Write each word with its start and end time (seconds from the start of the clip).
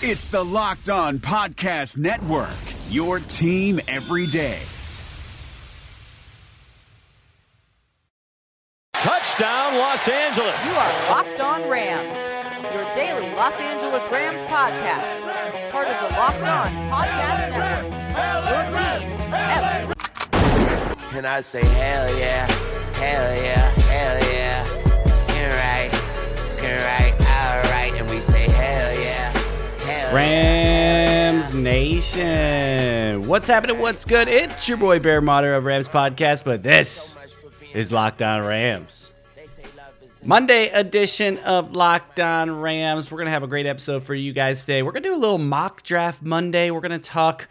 It's 0.00 0.26
the 0.26 0.44
Locked 0.44 0.88
On 0.90 1.18
Podcast 1.18 1.98
Network, 1.98 2.54
your 2.88 3.18
team 3.18 3.80
every 3.88 4.28
day. 4.28 4.60
Touchdown, 8.92 9.74
Los 9.76 10.08
Angeles. 10.08 10.64
You 10.66 10.70
are 10.70 11.10
Locked 11.10 11.40
On 11.40 11.68
Rams, 11.68 12.72
your 12.72 12.84
daily 12.94 13.28
Los 13.34 13.54
Angeles 13.58 14.08
Rams 14.12 14.42
podcast. 14.42 15.72
Part 15.72 15.88
of 15.88 16.08
the 16.08 16.16
Locked 16.16 16.42
On 16.42 16.68
Podcast 16.92 17.50
Network. 17.50 17.82
Your 18.48 18.62
team 18.78 19.32
every 19.32 19.94
day. 19.94 21.18
And 21.18 21.26
I 21.26 21.40
say, 21.40 21.64
hell 21.64 22.18
yeah, 22.18 22.46
hell 22.94 23.42
yeah, 23.42 23.70
Rams 30.12 31.54
Nation. 31.54 33.28
What's 33.28 33.46
happening? 33.46 33.78
What's 33.78 34.06
good? 34.06 34.26
It's 34.26 34.66
your 34.66 34.78
boy 34.78 35.00
Bear 35.00 35.20
Motter 35.20 35.54
of 35.54 35.66
Rams 35.66 35.86
Podcast, 35.86 36.44
but 36.44 36.62
this 36.62 37.14
is 37.74 37.92
Locked 37.92 38.22
On 38.22 38.42
Rams. 38.42 39.12
Monday 40.24 40.68
edition 40.68 41.36
of 41.40 41.72
Locked 41.76 42.20
On 42.20 42.50
Rams. 42.50 43.10
We're 43.10 43.18
going 43.18 43.26
to 43.26 43.32
have 43.32 43.42
a 43.42 43.48
great 43.48 43.66
episode 43.66 44.02
for 44.02 44.14
you 44.14 44.32
guys 44.32 44.62
today. 44.62 44.82
We're 44.82 44.92
going 44.92 45.02
to 45.02 45.10
do 45.10 45.14
a 45.14 45.18
little 45.18 45.36
mock 45.36 45.82
draft 45.82 46.22
Monday. 46.22 46.70
We're 46.70 46.80
going 46.80 46.98
to 46.98 47.06
talk 47.10 47.46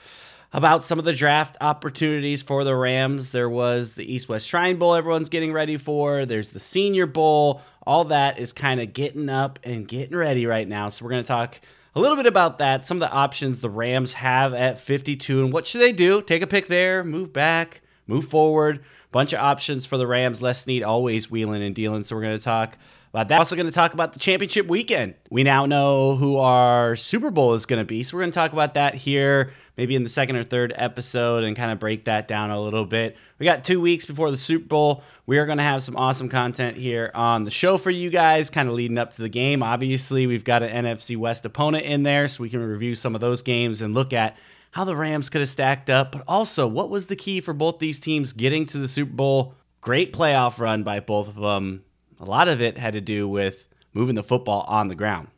about 0.51 0.83
some 0.83 0.97
of 0.97 1.05
the 1.05 1.13
draft 1.13 1.57
opportunities 1.61 2.41
for 2.41 2.63
the 2.63 2.75
Rams. 2.75 3.29
There 3.29 3.51
was 3.51 3.93
the 3.93 4.11
East 4.11 4.29
West 4.29 4.47
Shrine 4.47 4.77
Bowl 4.77 4.95
everyone's 4.95 5.29
getting 5.29 5.53
ready 5.53 5.77
for, 5.77 6.25
there's 6.25 6.49
the 6.49 6.59
Senior 6.59 7.05
Bowl. 7.05 7.61
All 7.85 8.05
that 8.05 8.39
is 8.39 8.51
kind 8.51 8.81
of 8.81 8.93
getting 8.93 9.29
up 9.29 9.59
and 9.63 9.87
getting 9.87 10.17
ready 10.17 10.47
right 10.47 10.67
now. 10.67 10.89
So 10.89 11.05
we're 11.05 11.11
going 11.11 11.23
to 11.23 11.27
talk 11.27 11.61
a 11.97 11.99
little 11.99 12.15
bit 12.15 12.27
about 12.27 12.59
that, 12.59 12.85
some 12.85 13.01
of 13.01 13.09
the 13.09 13.11
options 13.11 13.59
the 13.59 13.69
Rams 13.69 14.13
have 14.13 14.53
at 14.53 14.77
52 14.77 15.43
and 15.43 15.51
what 15.51 15.65
should 15.65 15.81
they 15.81 15.91
do? 15.91 16.21
Take 16.21 16.43
a 16.43 16.47
pick 16.47 16.67
there, 16.67 17.03
move 17.03 17.33
back, 17.33 17.81
move 18.05 18.25
forward. 18.25 18.83
Bunch 19.11 19.33
of 19.33 19.39
options 19.39 19.85
for 19.85 19.97
the 19.97 20.05
Rams. 20.05 20.41
Les 20.41 20.61
Snead 20.61 20.83
always 20.83 21.31
wheeling 21.31 21.63
and 21.63 21.73
dealing. 21.73 22.03
So 22.03 22.15
we're 22.15 22.21
going 22.21 22.37
to 22.37 22.43
talk 22.43 22.77
about 23.13 23.29
that. 23.29 23.39
Also 23.39 23.55
going 23.55 23.65
to 23.65 23.71
talk 23.71 23.93
about 23.93 24.13
the 24.13 24.19
championship 24.19 24.67
weekend. 24.67 25.15
We 25.31 25.43
now 25.43 25.65
know 25.65 26.15
who 26.15 26.37
our 26.37 26.95
Super 26.95 27.31
Bowl 27.31 27.53
is 27.53 27.65
going 27.65 27.81
to 27.81 27.85
be. 27.85 28.03
So 28.03 28.15
we're 28.15 28.23
going 28.23 28.31
to 28.31 28.35
talk 28.35 28.53
about 28.53 28.75
that 28.75 28.95
here, 28.95 29.53
maybe 29.77 29.95
in 29.95 30.03
the 30.03 30.09
second 30.09 30.35
or 30.35 30.43
third 30.43 30.73
episode, 30.75 31.43
and 31.43 31.55
kind 31.55 31.71
of 31.71 31.79
break 31.79 32.05
that 32.05 32.27
down 32.27 32.49
a 32.49 32.61
little 32.61 32.85
bit. 32.85 33.15
We 33.39 33.45
got 33.45 33.63
two 33.63 33.79
weeks 33.79 34.05
before 34.05 34.31
the 34.31 34.37
Super 34.37 34.65
Bowl. 34.65 35.03
We 35.25 35.37
are 35.37 35.45
going 35.45 35.59
to 35.59 35.63
have 35.63 35.83
some 35.83 35.95
awesome 35.95 36.29
content 36.29 36.77
here 36.77 37.11
on 37.13 37.43
the 37.43 37.51
show 37.51 37.77
for 37.77 37.91
you 37.91 38.09
guys, 38.09 38.49
kind 38.49 38.67
of 38.67 38.75
leading 38.75 38.97
up 38.97 39.13
to 39.13 39.21
the 39.21 39.29
game. 39.29 39.61
Obviously, 39.61 40.27
we've 40.27 40.43
got 40.43 40.63
an 40.63 40.85
NFC 40.85 41.15
West 41.15 41.45
opponent 41.45 41.85
in 41.85 42.03
there, 42.03 42.27
so 42.27 42.43
we 42.43 42.49
can 42.49 42.59
review 42.59 42.95
some 42.95 43.15
of 43.15 43.21
those 43.21 43.41
games 43.41 43.81
and 43.81 43.93
look 43.93 44.11
at 44.11 44.35
how 44.71 44.83
the 44.83 44.95
Rams 44.95 45.29
could 45.29 45.41
have 45.41 45.49
stacked 45.49 45.89
up, 45.89 46.11
but 46.11 46.23
also 46.27 46.67
what 46.67 46.89
was 46.89 47.07
the 47.07 47.15
key 47.15 47.41
for 47.41 47.53
both 47.53 47.79
these 47.79 47.99
teams 47.99 48.33
getting 48.33 48.65
to 48.67 48.77
the 48.77 48.87
Super 48.87 49.13
Bowl? 49.13 49.55
Great 49.81 50.13
playoff 50.13 50.59
run 50.59 50.83
by 50.83 50.99
both 50.99 51.27
of 51.27 51.35
them. 51.35 51.83
A 52.19 52.25
lot 52.25 52.47
of 52.47 52.61
it 52.61 52.77
had 52.77 52.93
to 52.93 53.01
do 53.01 53.27
with 53.27 53.67
moving 53.93 54.15
the 54.15 54.23
football 54.23 54.61
on 54.67 54.87
the 54.87 54.95
ground. 54.95 55.29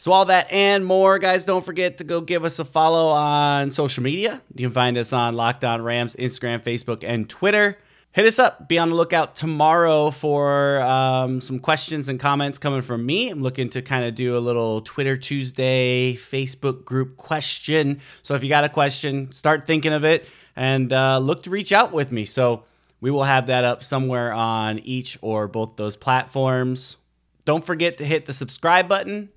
So, 0.00 0.12
all 0.12 0.26
that 0.26 0.52
and 0.52 0.86
more, 0.86 1.18
guys, 1.18 1.44
don't 1.44 1.64
forget 1.64 1.98
to 1.98 2.04
go 2.04 2.20
give 2.20 2.44
us 2.44 2.60
a 2.60 2.64
follow 2.64 3.08
on 3.08 3.72
social 3.72 4.04
media. 4.04 4.40
You 4.54 4.68
can 4.68 4.72
find 4.72 4.96
us 4.96 5.12
on 5.12 5.34
Locked 5.34 5.64
On 5.64 5.82
Rams, 5.82 6.14
Instagram, 6.14 6.62
Facebook, 6.62 7.02
and 7.02 7.28
Twitter. 7.28 7.76
Hit 8.12 8.24
us 8.24 8.38
up. 8.38 8.68
Be 8.68 8.78
on 8.78 8.90
the 8.90 8.94
lookout 8.94 9.34
tomorrow 9.34 10.12
for 10.12 10.80
um, 10.82 11.40
some 11.40 11.58
questions 11.58 12.08
and 12.08 12.20
comments 12.20 12.60
coming 12.60 12.80
from 12.80 13.04
me. 13.04 13.28
I'm 13.28 13.42
looking 13.42 13.70
to 13.70 13.82
kind 13.82 14.04
of 14.04 14.14
do 14.14 14.36
a 14.36 14.38
little 14.38 14.82
Twitter 14.82 15.16
Tuesday 15.16 16.14
Facebook 16.14 16.84
group 16.84 17.16
question. 17.16 18.00
So 18.22 18.36
if 18.36 18.44
you 18.44 18.48
got 18.48 18.62
a 18.62 18.68
question, 18.68 19.32
start 19.32 19.66
thinking 19.66 19.92
of 19.92 20.04
it 20.04 20.28
and 20.54 20.92
uh, 20.92 21.18
look 21.18 21.42
to 21.42 21.50
reach 21.50 21.72
out 21.72 21.90
with 21.90 22.12
me. 22.12 22.24
So 22.24 22.62
we 23.00 23.10
will 23.10 23.24
have 23.24 23.46
that 23.46 23.64
up 23.64 23.82
somewhere 23.82 24.32
on 24.32 24.78
each 24.78 25.18
or 25.22 25.48
both 25.48 25.74
those 25.74 25.96
platforms. 25.96 26.98
Don't 27.44 27.64
forget 27.64 27.98
to 27.98 28.04
hit 28.04 28.26
the 28.26 28.32
subscribe 28.32 28.86
button 28.86 29.30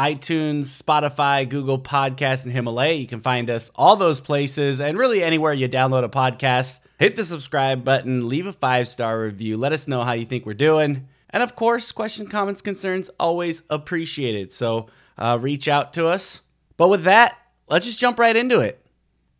iTunes, 0.00 0.82
Spotify, 0.82 1.46
Google 1.46 1.78
Podcasts, 1.78 2.44
and 2.44 2.54
Himalaya. 2.54 2.94
You 2.94 3.06
can 3.06 3.20
find 3.20 3.50
us 3.50 3.70
all 3.74 3.96
those 3.96 4.18
places 4.18 4.80
and 4.80 4.96
really 4.96 5.22
anywhere 5.22 5.52
you 5.52 5.68
download 5.68 6.04
a 6.04 6.08
podcast. 6.08 6.80
Hit 6.98 7.16
the 7.16 7.24
subscribe 7.24 7.84
button, 7.84 8.26
leave 8.26 8.46
a 8.46 8.52
five 8.54 8.88
star 8.88 9.20
review, 9.20 9.58
let 9.58 9.72
us 9.74 9.86
know 9.86 10.02
how 10.02 10.12
you 10.14 10.24
think 10.24 10.46
we're 10.46 10.54
doing. 10.54 11.06
And 11.28 11.42
of 11.42 11.54
course, 11.54 11.92
questions, 11.92 12.30
comments, 12.30 12.62
concerns, 12.62 13.10
always 13.20 13.62
appreciated. 13.68 14.54
So 14.54 14.88
uh, 15.18 15.38
reach 15.38 15.68
out 15.68 15.92
to 15.94 16.06
us. 16.06 16.40
But 16.78 16.88
with 16.88 17.04
that, 17.04 17.36
let's 17.68 17.84
just 17.84 17.98
jump 17.98 18.18
right 18.18 18.34
into 18.34 18.60
it. 18.60 18.82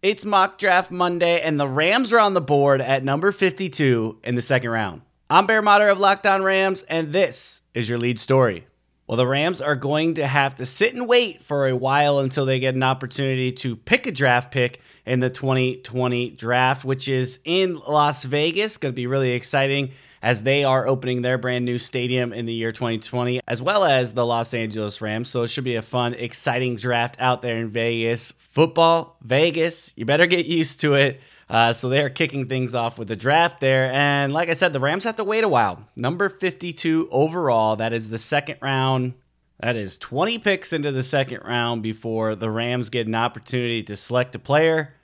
It's 0.03 0.27
mock 0.27 0.59
draft 0.59 0.91
Monday, 0.91 1.41
and 1.41 1.59
the 1.59 1.69
Rams 1.69 2.13
are 2.13 2.21
on 2.21 2.35
the 2.35 2.41
board 2.43 2.83
at 2.83 3.03
number 3.03 3.33
52 3.33 4.19
in 4.25 4.35
the 4.35 4.43
second 4.43 4.69
round. 4.69 5.01
I'm 5.31 5.47
Bear 5.47 5.63
Motter 5.63 5.89
of 5.89 5.99
Locked 5.99 6.27
On 6.27 6.43
Rams, 6.43 6.83
and 6.83 7.15
this 7.15 7.63
is 7.73 7.89
your 7.89 7.99
lead 7.99 8.21
story. 8.21 8.67
Well, 9.11 9.17
the 9.17 9.27
Rams 9.27 9.61
are 9.61 9.75
going 9.75 10.15
to 10.15 10.27
have 10.29 10.55
to 10.55 10.65
sit 10.65 10.95
and 10.95 11.09
wait 11.09 11.43
for 11.43 11.67
a 11.67 11.75
while 11.75 12.21
until 12.21 12.47
they 12.47 12.61
get 12.61 12.77
an 12.77 12.85
opportunity 12.85 13.51
to 13.51 13.75
pick 13.75 14.07
a 14.07 14.13
draft 14.13 14.53
pick 14.53 14.81
in 15.05 15.19
the 15.19 15.29
2020 15.29 16.31
draft, 16.31 16.85
which 16.85 17.09
is 17.09 17.41
in 17.45 17.75
Las 17.75 18.23
Vegas. 18.23 18.79
Going 18.79 18.93
to 18.93 18.97
be 18.97 19.09
really 19.09 19.33
exciting 19.33 19.91
as 20.23 20.45
they 20.45 20.63
are 20.63 20.87
opening 20.87 21.23
their 21.23 21.39
brand 21.39 21.65
new 21.65 21.77
stadium 21.77 22.33
in 22.33 22.47
the 22.47 22.53
year 22.53 22.71
2020, 22.71 23.41
as 23.49 23.61
well 23.61 23.83
as 23.83 24.13
the 24.13 24.25
Los 24.25 24.55
Angeles 24.55 25.01
Rams. 25.01 25.29
So 25.29 25.43
it 25.43 25.49
should 25.49 25.65
be 25.65 25.75
a 25.75 25.83
fun, 25.83 26.15
exciting 26.15 26.77
draft 26.77 27.17
out 27.19 27.43
there 27.43 27.59
in 27.59 27.69
Vegas. 27.71 28.33
Football, 28.39 29.17
Vegas, 29.23 29.93
you 29.97 30.05
better 30.05 30.29
get 30.29 30.47
used 30.47 30.79
to 30.83 30.95
it. 30.95 31.21
Uh, 31.51 31.73
so 31.73 31.89
they're 31.89 32.09
kicking 32.09 32.47
things 32.47 32.77
off 32.77 32.97
with 32.97 33.09
the 33.09 33.17
draft 33.17 33.59
there. 33.59 33.91
And 33.93 34.33
like 34.33 34.49
I 34.49 34.53
said, 34.53 34.73
the 34.73 34.79
Rams 34.79 35.03
have 35.03 35.17
to 35.17 35.25
wait 35.25 35.43
a 35.43 35.49
while. 35.49 35.85
Number 35.97 36.29
52 36.29 37.09
overall. 37.11 37.75
That 37.75 37.93
is 37.93 38.09
the 38.09 38.19
second 38.19 38.59
round. 38.63 39.15
That 39.59 39.75
is 39.75 39.99
20 39.99 40.39
picks 40.39 40.73
into 40.73 40.93
the 40.93 41.03
second 41.03 41.43
round 41.45 41.83
before 41.83 42.37
the 42.37 42.49
Rams 42.49 42.89
get 42.89 43.09
an 43.09 43.17
opportunity 43.17 43.83
to 43.83 43.97
select 43.97 44.37
a 44.37 44.39
player. 44.39 44.95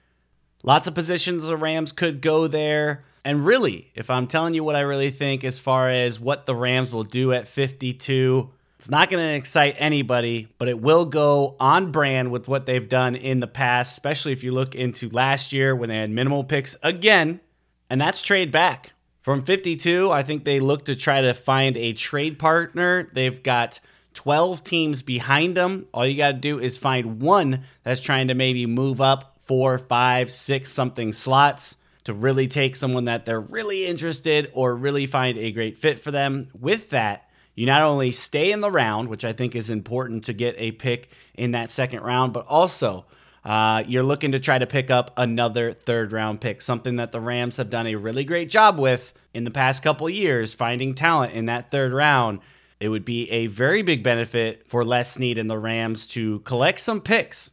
Lots 0.63 0.87
of 0.87 0.95
positions 0.95 1.49
the 1.49 1.57
Rams 1.57 1.91
could 1.91 2.21
go 2.21 2.47
there. 2.47 3.05
And 3.25 3.45
really, 3.45 3.91
if 3.97 4.09
I'm 4.09 4.29
telling 4.29 4.55
you 4.55 4.63
what 4.63 4.77
I 4.77 4.81
really 4.81 5.11
think 5.11 5.43
as 5.43 5.59
far 5.59 5.91
as 5.91 6.21
what 6.21 6.47
the 6.47 6.55
Rams 6.55 6.93
will 6.93 7.03
do 7.03 7.33
at 7.33 7.49
52, 7.49 8.51
it's 8.79 8.91
not 8.91 9.09
going 9.09 9.27
to 9.27 9.35
excite 9.35 9.77
anybody, 9.79 10.49
but 10.59 10.69
it 10.69 10.81
will 10.81 11.07
go 11.07 11.57
on 11.59 11.93
brand 11.93 12.31
with 12.31 12.47
what 12.47 12.67
they've 12.67 12.89
done 12.89 13.17
in 13.17 13.41
the 13.41 13.47
past, 13.47 13.93
especially 13.93 14.33
if 14.33 14.45
you 14.45 14.53
look 14.53 14.75
into 14.75 15.09
last 15.09 15.53
year 15.53 15.75
when 15.75 15.89
they 15.89 15.97
had 15.97 16.11
minimal 16.11 16.45
picks 16.45 16.77
again, 16.83 17.41
and 17.89 18.01
that's 18.01 18.21
trade 18.21 18.53
back. 18.53 18.93
From 19.23 19.43
52, 19.43 20.11
I 20.11 20.23
think 20.23 20.45
they 20.45 20.61
look 20.61 20.85
to 20.85 20.95
try 20.95 21.23
to 21.23 21.35
find 21.35 21.77
a 21.77 21.95
trade 21.95 22.39
partner. 22.39 23.09
They've 23.13 23.43
got 23.43 23.81
12 24.15 24.63
teams 24.63 25.03
behind 25.03 25.57
them. 25.57 25.87
All 25.93 26.07
you 26.07 26.17
got 26.17 26.33
to 26.33 26.39
do 26.39 26.61
is 26.61 26.79
find 26.79 27.21
one 27.21 27.65
that's 27.83 28.01
trying 28.01 28.29
to 28.29 28.35
maybe 28.35 28.67
move 28.67 29.01
up 29.01 29.39
four, 29.43 29.79
five, 29.79 30.33
six 30.33 30.73
something 30.73 31.13
slots 31.13 31.77
to 32.05 32.15
really 32.15 32.47
take 32.47 32.77
someone 32.77 33.07
that 33.07 33.25
they're 33.25 33.41
really 33.41 33.87
interested 33.87 34.51
or 34.53 34.77
really 34.77 35.07
find 35.07 35.39
a 35.39 35.51
great 35.51 35.79
fit 35.79 35.99
for 35.99 36.11
them. 36.11 36.49
With 36.59 36.91
that, 36.91 37.26
you 37.57 37.67
not 37.67 37.83
only 37.83 38.13
stay 38.13 38.53
in 38.53 38.61
the 38.61 38.71
round, 38.71 39.09
which 39.09 39.25
I 39.25 39.33
think 39.33 39.57
is 39.57 39.71
important 39.71 40.25
to 40.27 40.33
get 40.33 40.55
a 40.59 40.71
pick 40.73 41.11
in 41.35 41.53
that 41.53 41.73
second 41.73 42.03
round, 42.03 42.33
but 42.33 42.47
also 42.47 43.07
uh, 43.45 43.83
you're 43.87 44.03
looking 44.03 44.33
to 44.33 44.39
try 44.39 44.59
to 44.59 44.67
pick 44.67 44.91
up 44.91 45.13
another 45.17 45.73
third 45.73 46.13
round 46.13 46.41
pick, 46.41 46.61
something 46.61 46.97
that 46.97 47.13
the 47.13 47.21
Rams 47.21 47.57
have 47.57 47.71
done 47.71 47.87
a 47.87 47.95
really 47.95 48.25
great 48.25 48.51
job 48.51 48.79
with 48.79 49.15
in 49.33 49.45
the 49.45 49.51
past 49.51 49.83
couple 49.83 50.09
years, 50.11 50.53
finding 50.53 50.95
talent 50.95 51.33
in 51.33 51.47
that 51.47 51.71
third 51.71 51.93
round. 51.93 52.41
It 52.79 52.91
would 52.91 53.07
be 53.07 53.31
a 53.31 53.47
very 53.47 53.83
big 53.83 54.03
benefit 54.03 54.69
for 54.69 54.85
Les 54.85 55.11
Snead 55.11 55.39
and 55.39 55.49
the 55.49 55.59
Rams 55.59 56.07
to 56.09 56.41
collect 56.41 56.79
some 56.79 57.01
picks. 57.01 57.51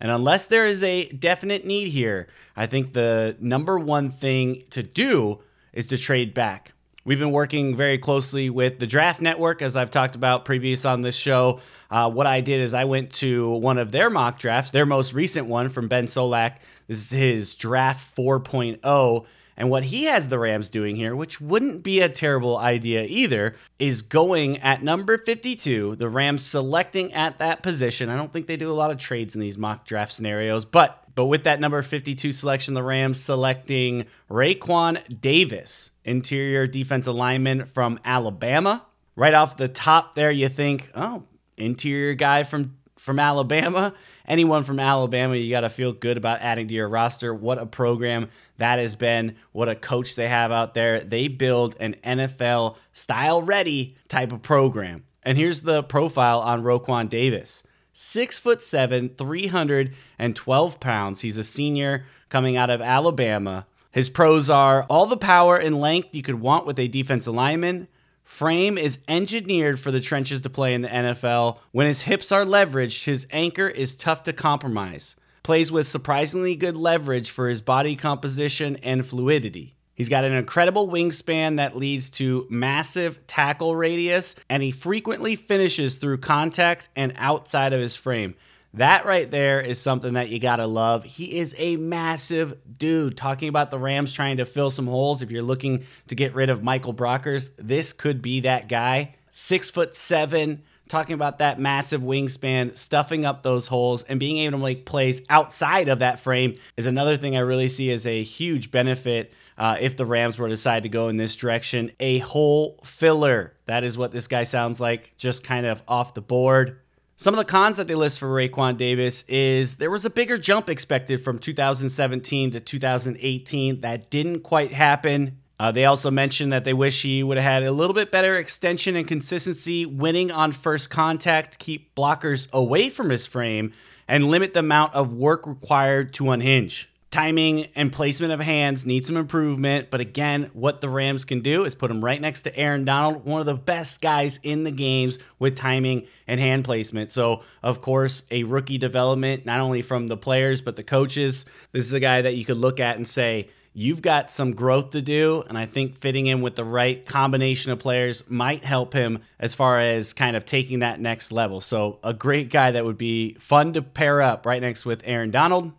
And 0.00 0.10
unless 0.10 0.46
there 0.46 0.64
is 0.64 0.82
a 0.82 1.08
definite 1.08 1.66
need 1.66 1.88
here, 1.88 2.28
I 2.56 2.66
think 2.66 2.92
the 2.92 3.36
number 3.38 3.78
one 3.78 4.08
thing 4.08 4.62
to 4.70 4.82
do 4.82 5.40
is 5.72 5.86
to 5.88 5.98
trade 5.98 6.34
back. 6.34 6.72
We've 7.04 7.18
been 7.18 7.32
working 7.32 7.74
very 7.74 7.98
closely 7.98 8.48
with 8.48 8.78
the 8.78 8.86
Draft 8.86 9.20
Network, 9.20 9.60
as 9.60 9.76
I've 9.76 9.90
talked 9.90 10.14
about 10.14 10.44
previous 10.44 10.84
on 10.84 11.00
this 11.00 11.16
show. 11.16 11.60
Uh, 11.90 12.08
what 12.08 12.28
I 12.28 12.40
did 12.40 12.60
is 12.60 12.74
I 12.74 12.84
went 12.84 13.12
to 13.14 13.50
one 13.56 13.78
of 13.78 13.90
their 13.90 14.08
mock 14.08 14.38
drafts, 14.38 14.70
their 14.70 14.86
most 14.86 15.12
recent 15.12 15.48
one 15.48 15.68
from 15.68 15.88
Ben 15.88 16.06
Solak. 16.06 16.58
This 16.86 16.98
is 16.98 17.10
his 17.10 17.54
draft 17.56 18.14
4.0. 18.16 19.26
And 19.56 19.70
what 19.70 19.84
he 19.84 20.04
has 20.04 20.28
the 20.28 20.38
Rams 20.38 20.68
doing 20.68 20.96
here, 20.96 21.14
which 21.14 21.40
wouldn't 21.40 21.82
be 21.82 22.00
a 22.00 22.08
terrible 22.08 22.56
idea 22.56 23.04
either, 23.04 23.54
is 23.78 24.02
going 24.02 24.58
at 24.58 24.82
number 24.82 25.18
52, 25.18 25.96
the 25.96 26.08
Rams 26.08 26.44
selecting 26.44 27.12
at 27.12 27.38
that 27.38 27.62
position. 27.62 28.08
I 28.08 28.16
don't 28.16 28.32
think 28.32 28.46
they 28.46 28.56
do 28.56 28.70
a 28.70 28.74
lot 28.74 28.90
of 28.90 28.98
trades 28.98 29.34
in 29.34 29.40
these 29.40 29.58
mock 29.58 29.84
draft 29.86 30.12
scenarios, 30.12 30.64
but 30.64 30.98
but 31.14 31.26
with 31.26 31.44
that 31.44 31.60
number 31.60 31.82
52 31.82 32.32
selection, 32.32 32.74
the 32.74 32.82
Rams 32.82 33.20
selecting 33.20 34.06
Raekwon 34.30 35.20
Davis, 35.20 35.90
interior 36.04 36.66
defensive 36.66 37.14
lineman 37.14 37.66
from 37.66 38.00
Alabama. 38.04 38.86
Right 39.14 39.34
off 39.34 39.58
the 39.58 39.68
top 39.68 40.14
there, 40.14 40.30
you 40.30 40.48
think, 40.48 40.90
oh, 40.94 41.24
interior 41.58 42.14
guy 42.14 42.44
from 42.44 42.78
from 43.02 43.18
Alabama. 43.18 43.92
Anyone 44.26 44.62
from 44.62 44.78
Alabama, 44.78 45.34
you 45.34 45.50
got 45.50 45.62
to 45.62 45.68
feel 45.68 45.92
good 45.92 46.16
about 46.16 46.40
adding 46.40 46.68
to 46.68 46.74
your 46.74 46.88
roster. 46.88 47.34
What 47.34 47.58
a 47.58 47.66
program 47.66 48.30
that 48.58 48.78
has 48.78 48.94
been. 48.94 49.34
What 49.50 49.68
a 49.68 49.74
coach 49.74 50.14
they 50.14 50.28
have 50.28 50.52
out 50.52 50.74
there. 50.74 51.00
They 51.00 51.26
build 51.26 51.74
an 51.80 51.96
NFL 52.04 52.76
style 52.92 53.42
ready 53.42 53.96
type 54.08 54.32
of 54.32 54.42
program. 54.42 55.02
And 55.24 55.36
here's 55.36 55.62
the 55.62 55.82
profile 55.82 56.40
on 56.40 56.62
Raekwon 56.62 57.08
Davis. 57.08 57.64
Six 57.92 58.38
foot 58.38 58.62
seven, 58.62 59.10
312 59.18 60.80
pounds. 60.80 61.20
He's 61.20 61.38
a 61.38 61.44
senior 61.44 62.06
coming 62.28 62.56
out 62.56 62.70
of 62.70 62.80
Alabama. 62.80 63.66
His 63.90 64.08
pros 64.08 64.48
are 64.48 64.84
all 64.84 65.06
the 65.06 65.16
power 65.16 65.56
and 65.56 65.80
length 65.80 66.14
you 66.14 66.22
could 66.22 66.40
want 66.40 66.66
with 66.66 66.78
a 66.78 66.86
defensive 66.86 67.34
lineman. 67.34 67.88
Frame 68.24 68.78
is 68.78 68.98
engineered 69.08 69.78
for 69.78 69.90
the 69.90 70.00
trenches 70.00 70.40
to 70.42 70.50
play 70.50 70.74
in 70.74 70.82
the 70.82 70.88
NFL. 70.88 71.58
When 71.72 71.86
his 71.86 72.02
hips 72.02 72.32
are 72.32 72.44
leveraged, 72.44 73.04
his 73.04 73.26
anchor 73.30 73.68
is 73.68 73.96
tough 73.96 74.22
to 74.24 74.32
compromise. 74.32 75.16
Plays 75.42 75.72
with 75.72 75.86
surprisingly 75.86 76.54
good 76.54 76.76
leverage 76.76 77.30
for 77.30 77.48
his 77.48 77.60
body 77.60 77.96
composition 77.96 78.76
and 78.82 79.06
fluidity. 79.06 79.74
He's 79.94 80.08
got 80.08 80.24
an 80.24 80.32
incredible 80.32 80.88
wingspan 80.88 81.58
that 81.58 81.76
leads 81.76 82.10
to 82.10 82.46
massive 82.48 83.26
tackle 83.26 83.76
radius, 83.76 84.34
and 84.48 84.62
he 84.62 84.70
frequently 84.70 85.36
finishes 85.36 85.96
through 85.96 86.18
contact 86.18 86.88
and 86.96 87.12
outside 87.16 87.72
of 87.72 87.80
his 87.80 87.96
frame. 87.96 88.34
That 88.74 89.04
right 89.04 89.30
there 89.30 89.60
is 89.60 89.78
something 89.78 90.14
that 90.14 90.30
you 90.30 90.38
gotta 90.38 90.66
love. 90.66 91.04
He 91.04 91.38
is 91.38 91.54
a 91.58 91.76
massive 91.76 92.56
dude. 92.78 93.18
Talking 93.18 93.48
about 93.48 93.70
the 93.70 93.78
Rams 93.78 94.12
trying 94.14 94.38
to 94.38 94.46
fill 94.46 94.70
some 94.70 94.86
holes. 94.86 95.20
If 95.20 95.30
you're 95.30 95.42
looking 95.42 95.84
to 96.06 96.14
get 96.14 96.34
rid 96.34 96.48
of 96.48 96.62
Michael 96.62 96.94
Brockers, 96.94 97.50
this 97.58 97.92
could 97.92 98.22
be 98.22 98.40
that 98.40 98.68
guy. 98.68 99.14
Six 99.30 99.70
foot 99.70 99.94
seven. 99.94 100.62
Talking 100.88 101.14
about 101.14 101.38
that 101.38 101.58
massive 101.58 102.02
wingspan, 102.02 102.76
stuffing 102.76 103.24
up 103.24 103.42
those 103.42 103.66
holes, 103.66 104.02
and 104.02 104.20
being 104.20 104.38
able 104.38 104.58
to 104.58 104.64
make 104.64 104.84
plays 104.84 105.22
outside 105.30 105.88
of 105.88 106.00
that 106.00 106.20
frame 106.20 106.54
is 106.76 106.84
another 106.84 107.16
thing 107.16 107.34
I 107.34 107.40
really 107.40 107.68
see 107.68 107.90
as 107.90 108.06
a 108.06 108.22
huge 108.22 108.70
benefit 108.70 109.32
uh, 109.56 109.76
if 109.80 109.96
the 109.96 110.04
Rams 110.04 110.38
were 110.38 110.48
to 110.48 110.54
decide 110.54 110.82
to 110.82 110.90
go 110.90 111.08
in 111.08 111.16
this 111.16 111.34
direction. 111.36 111.92
A 112.00 112.18
hole 112.18 112.78
filler. 112.84 113.54
That 113.66 113.84
is 113.84 113.96
what 113.96 114.10
this 114.10 114.28
guy 114.28 114.44
sounds 114.44 114.80
like, 114.80 115.14
just 115.16 115.44
kind 115.44 115.64
of 115.64 115.82
off 115.88 116.12
the 116.12 116.20
board. 116.20 116.80
Some 117.22 117.34
of 117.34 117.38
the 117.38 117.44
cons 117.44 117.76
that 117.76 117.86
they 117.86 117.94
list 117.94 118.18
for 118.18 118.26
Raekwon 118.26 118.76
Davis 118.76 119.22
is 119.28 119.76
there 119.76 119.92
was 119.92 120.04
a 120.04 120.10
bigger 120.10 120.38
jump 120.38 120.68
expected 120.68 121.22
from 121.22 121.38
2017 121.38 122.50
to 122.50 122.58
2018. 122.58 123.82
That 123.82 124.10
didn't 124.10 124.40
quite 124.40 124.72
happen. 124.72 125.38
Uh, 125.60 125.70
they 125.70 125.84
also 125.84 126.10
mentioned 126.10 126.52
that 126.52 126.64
they 126.64 126.72
wish 126.72 127.02
he 127.02 127.22
would 127.22 127.36
have 127.36 127.44
had 127.44 127.62
a 127.62 127.70
little 127.70 127.94
bit 127.94 128.10
better 128.10 128.36
extension 128.36 128.96
and 128.96 129.06
consistency, 129.06 129.86
winning 129.86 130.32
on 130.32 130.50
first 130.50 130.90
contact, 130.90 131.60
keep 131.60 131.94
blockers 131.94 132.50
away 132.52 132.90
from 132.90 133.08
his 133.08 133.24
frame, 133.24 133.72
and 134.08 134.24
limit 134.24 134.52
the 134.52 134.58
amount 134.58 134.92
of 134.94 135.12
work 135.12 135.46
required 135.46 136.12
to 136.14 136.32
unhinge 136.32 136.91
timing 137.12 137.66
and 137.76 137.92
placement 137.92 138.32
of 138.32 138.40
hands 138.40 138.86
need 138.86 139.04
some 139.04 139.18
improvement. 139.18 139.90
But 139.90 140.00
again, 140.00 140.50
what 140.54 140.80
the 140.80 140.88
Rams 140.88 141.26
can 141.26 141.40
do 141.40 141.64
is 141.64 141.74
put 141.74 141.90
him 141.90 142.02
right 142.02 142.20
next 142.20 142.42
to 142.42 142.56
Aaron 142.58 142.86
Donald, 142.86 143.24
one 143.26 143.38
of 143.38 143.46
the 143.46 143.54
best 143.54 144.00
guys 144.00 144.40
in 144.42 144.64
the 144.64 144.70
games 144.72 145.18
with 145.38 145.54
timing 145.54 146.06
and 146.26 146.40
hand 146.40 146.64
placement. 146.64 147.12
So, 147.12 147.42
of 147.62 147.82
course, 147.82 148.24
a 148.30 148.44
rookie 148.44 148.78
development, 148.78 149.44
not 149.44 149.60
only 149.60 149.82
from 149.82 150.08
the 150.08 150.16
players, 150.16 150.62
but 150.62 150.74
the 150.74 150.82
coaches. 150.82 151.44
This 151.72 151.84
is 151.84 151.92
a 151.92 152.00
guy 152.00 152.22
that 152.22 152.34
you 152.34 152.46
could 152.46 152.56
look 152.56 152.80
at 152.80 152.96
and 152.96 153.06
say, 153.06 153.50
You've 153.74 154.02
got 154.02 154.30
some 154.30 154.52
growth 154.52 154.90
to 154.90 155.00
do, 155.00 155.44
and 155.48 155.56
I 155.56 155.64
think 155.64 155.96
fitting 155.96 156.26
in 156.26 156.42
with 156.42 156.56
the 156.56 156.64
right 156.64 157.06
combination 157.06 157.72
of 157.72 157.78
players 157.78 158.22
might 158.28 158.62
help 158.62 158.92
him 158.92 159.20
as 159.40 159.54
far 159.54 159.80
as 159.80 160.12
kind 160.12 160.36
of 160.36 160.44
taking 160.44 160.80
that 160.80 161.00
next 161.00 161.32
level. 161.32 161.62
So, 161.62 161.98
a 162.04 162.12
great 162.12 162.50
guy 162.50 162.72
that 162.72 162.84
would 162.84 162.98
be 162.98 163.34
fun 163.34 163.72
to 163.72 163.80
pair 163.80 164.20
up 164.20 164.44
right 164.44 164.60
next 164.60 164.84
with 164.84 165.02
Aaron 165.06 165.30
Donald. 165.30 165.72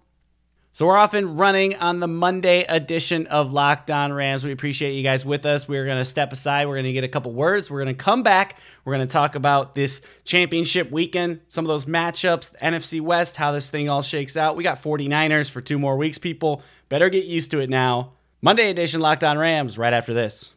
So 0.75 0.88
we're 0.88 0.98
off 0.98 1.14
and 1.14 1.38
running 1.38 1.75
on 1.75 2.00
the 2.00 2.08
Monday 2.08 2.64
edition 2.64 3.28
of 3.28 3.54
Locked 3.54 3.92
On 3.92 4.12
Rams. 4.12 4.44
We 4.44 4.52
appreciate 4.52 4.94
you 4.94 5.04
guys 5.04 5.24
with 5.24 5.46
us. 5.46 5.68
We're 5.68 5.86
going 5.86 6.00
to 6.00 6.06
step 6.06 6.34
aside. 6.34 6.68
We're 6.68 6.74
going 6.74 6.86
to 6.86 6.94
get 6.94 7.04
a 7.04 7.08
couple 7.08 7.31
words. 7.31 7.70
We're 7.70 7.84
going 7.84 7.96
to 7.96 8.04
come 8.04 8.24
back. 8.24 8.58
We're 8.84 8.96
going 8.96 9.08
to 9.08 9.14
talk 9.14 9.36
about 9.36 9.75
this 9.75 10.02
championship 10.24 10.90
weekend, 10.90 11.42
some 11.48 11.64
of 11.64 11.68
those 11.68 11.86
matchups, 11.86 12.58
NFC 12.58 13.02
West, 13.02 13.38
how 13.38 13.52
this 13.52 13.70
thing 13.70 13.88
all 13.88 14.02
shakes 14.02 14.36
out. 14.36 14.56
We 14.56 14.64
got 14.64 14.81
49ers 14.81 15.48
for 15.48 15.62
two 15.62 15.78
more 15.78 15.96
weeks, 15.96 16.18
people. 16.18 16.64
Better 16.90 17.10
get 17.10 17.25
used 17.25 17.52
to 17.52 17.60
it 17.60 17.70
now. 17.70 18.14
Monday 18.42 18.72
edition 18.72 19.00
Locked 19.00 19.24
On 19.24 19.38
Rams 19.38 19.78
right 19.78 19.94
after 19.94 20.16
this. 20.16 20.56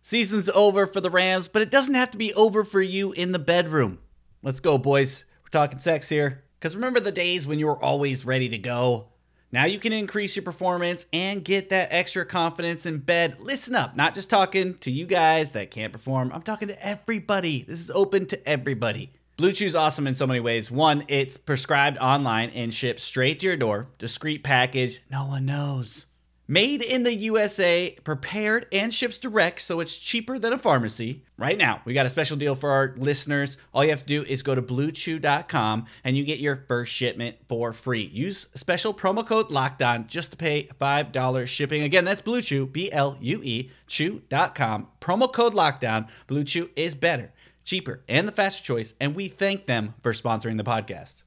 Season's 0.00 0.48
over 0.50 0.86
for 0.86 1.00
the 1.00 1.10
Rams, 1.10 1.48
but 1.48 1.62
it 1.62 1.72
doesn't 1.72 1.96
have 1.96 2.12
to 2.12 2.18
be 2.18 2.32
over 2.34 2.62
for 2.62 2.80
you 2.80 3.10
in 3.10 3.32
the 3.32 3.40
bedroom. 3.40 3.98
Let's 4.44 4.60
go, 4.60 4.78
boys. 4.78 5.24
We're 5.42 5.48
talking 5.48 5.80
sex 5.80 6.08
here. 6.08 6.44
Because 6.60 6.76
remember 6.76 7.00
the 7.00 7.10
days 7.10 7.48
when 7.48 7.58
you 7.58 7.66
were 7.66 7.82
always 7.82 8.24
ready 8.24 8.48
to 8.50 8.58
go? 8.58 9.08
Now 9.52 9.64
you 9.64 9.78
can 9.78 9.92
increase 9.92 10.34
your 10.36 10.42
performance 10.42 11.06
and 11.12 11.44
get 11.44 11.68
that 11.70 11.88
extra 11.92 12.26
confidence 12.26 12.84
in 12.84 12.98
bed. 12.98 13.40
Listen 13.40 13.74
up, 13.74 13.96
not 13.96 14.14
just 14.14 14.28
talking 14.28 14.74
to 14.78 14.90
you 14.90 15.06
guys 15.06 15.52
that 15.52 15.70
can't 15.70 15.92
perform. 15.92 16.32
I'm 16.34 16.42
talking 16.42 16.68
to 16.68 16.86
everybody. 16.86 17.62
This 17.62 17.78
is 17.78 17.90
open 17.90 18.26
to 18.26 18.48
everybody. 18.48 19.12
Blue 19.36 19.52
Chew's 19.52 19.74
awesome 19.74 20.06
in 20.06 20.14
so 20.14 20.26
many 20.26 20.40
ways. 20.40 20.70
One, 20.70 21.04
it's 21.08 21.36
prescribed 21.36 21.98
online 21.98 22.50
and 22.50 22.72
shipped 22.72 23.00
straight 23.00 23.40
to 23.40 23.46
your 23.46 23.56
door. 23.56 23.88
Discreet 23.98 24.42
package, 24.42 25.00
no 25.10 25.26
one 25.26 25.44
knows. 25.44 26.06
Made 26.48 26.80
in 26.80 27.02
the 27.02 27.12
USA, 27.12 27.96
prepared 28.04 28.68
and 28.70 28.94
ships 28.94 29.18
direct, 29.18 29.60
so 29.62 29.80
it's 29.80 29.98
cheaper 29.98 30.38
than 30.38 30.52
a 30.52 30.58
pharmacy. 30.58 31.24
Right 31.36 31.58
now, 31.58 31.82
we 31.84 31.92
got 31.92 32.06
a 32.06 32.10
special 32.10 32.36
deal 32.36 32.54
for 32.54 32.70
our 32.70 32.94
listeners. 32.96 33.56
All 33.74 33.82
you 33.82 33.90
have 33.90 34.02
to 34.02 34.06
do 34.06 34.22
is 34.22 34.44
go 34.44 34.54
to 34.54 34.62
bluechew.com 34.62 35.86
and 36.04 36.16
you 36.16 36.24
get 36.24 36.38
your 36.38 36.54
first 36.68 36.92
shipment 36.92 37.36
for 37.48 37.72
free. 37.72 38.04
Use 38.04 38.46
special 38.54 38.94
promo 38.94 39.26
code 39.26 39.48
LOCKDOWN 39.48 40.06
just 40.06 40.30
to 40.30 40.36
pay 40.36 40.68
$5 40.80 41.46
shipping. 41.48 41.82
Again, 41.82 42.04
that's 42.04 42.20
Blue 42.20 42.40
Chew, 42.40 42.66
B 42.66 42.92
L 42.92 43.18
U 43.20 43.40
E, 43.42 43.72
chew.com. 43.88 44.86
Promo 45.00 45.32
code 45.32 45.52
LOCKDOWN. 45.52 46.06
Blue 46.28 46.44
Chew 46.44 46.70
is 46.76 46.94
better, 46.94 47.32
cheaper, 47.64 48.04
and 48.08 48.28
the 48.28 48.32
faster 48.32 48.62
choice, 48.62 48.94
and 49.00 49.16
we 49.16 49.26
thank 49.26 49.66
them 49.66 49.94
for 50.00 50.12
sponsoring 50.12 50.58
the 50.58 50.62
podcast. 50.62 51.22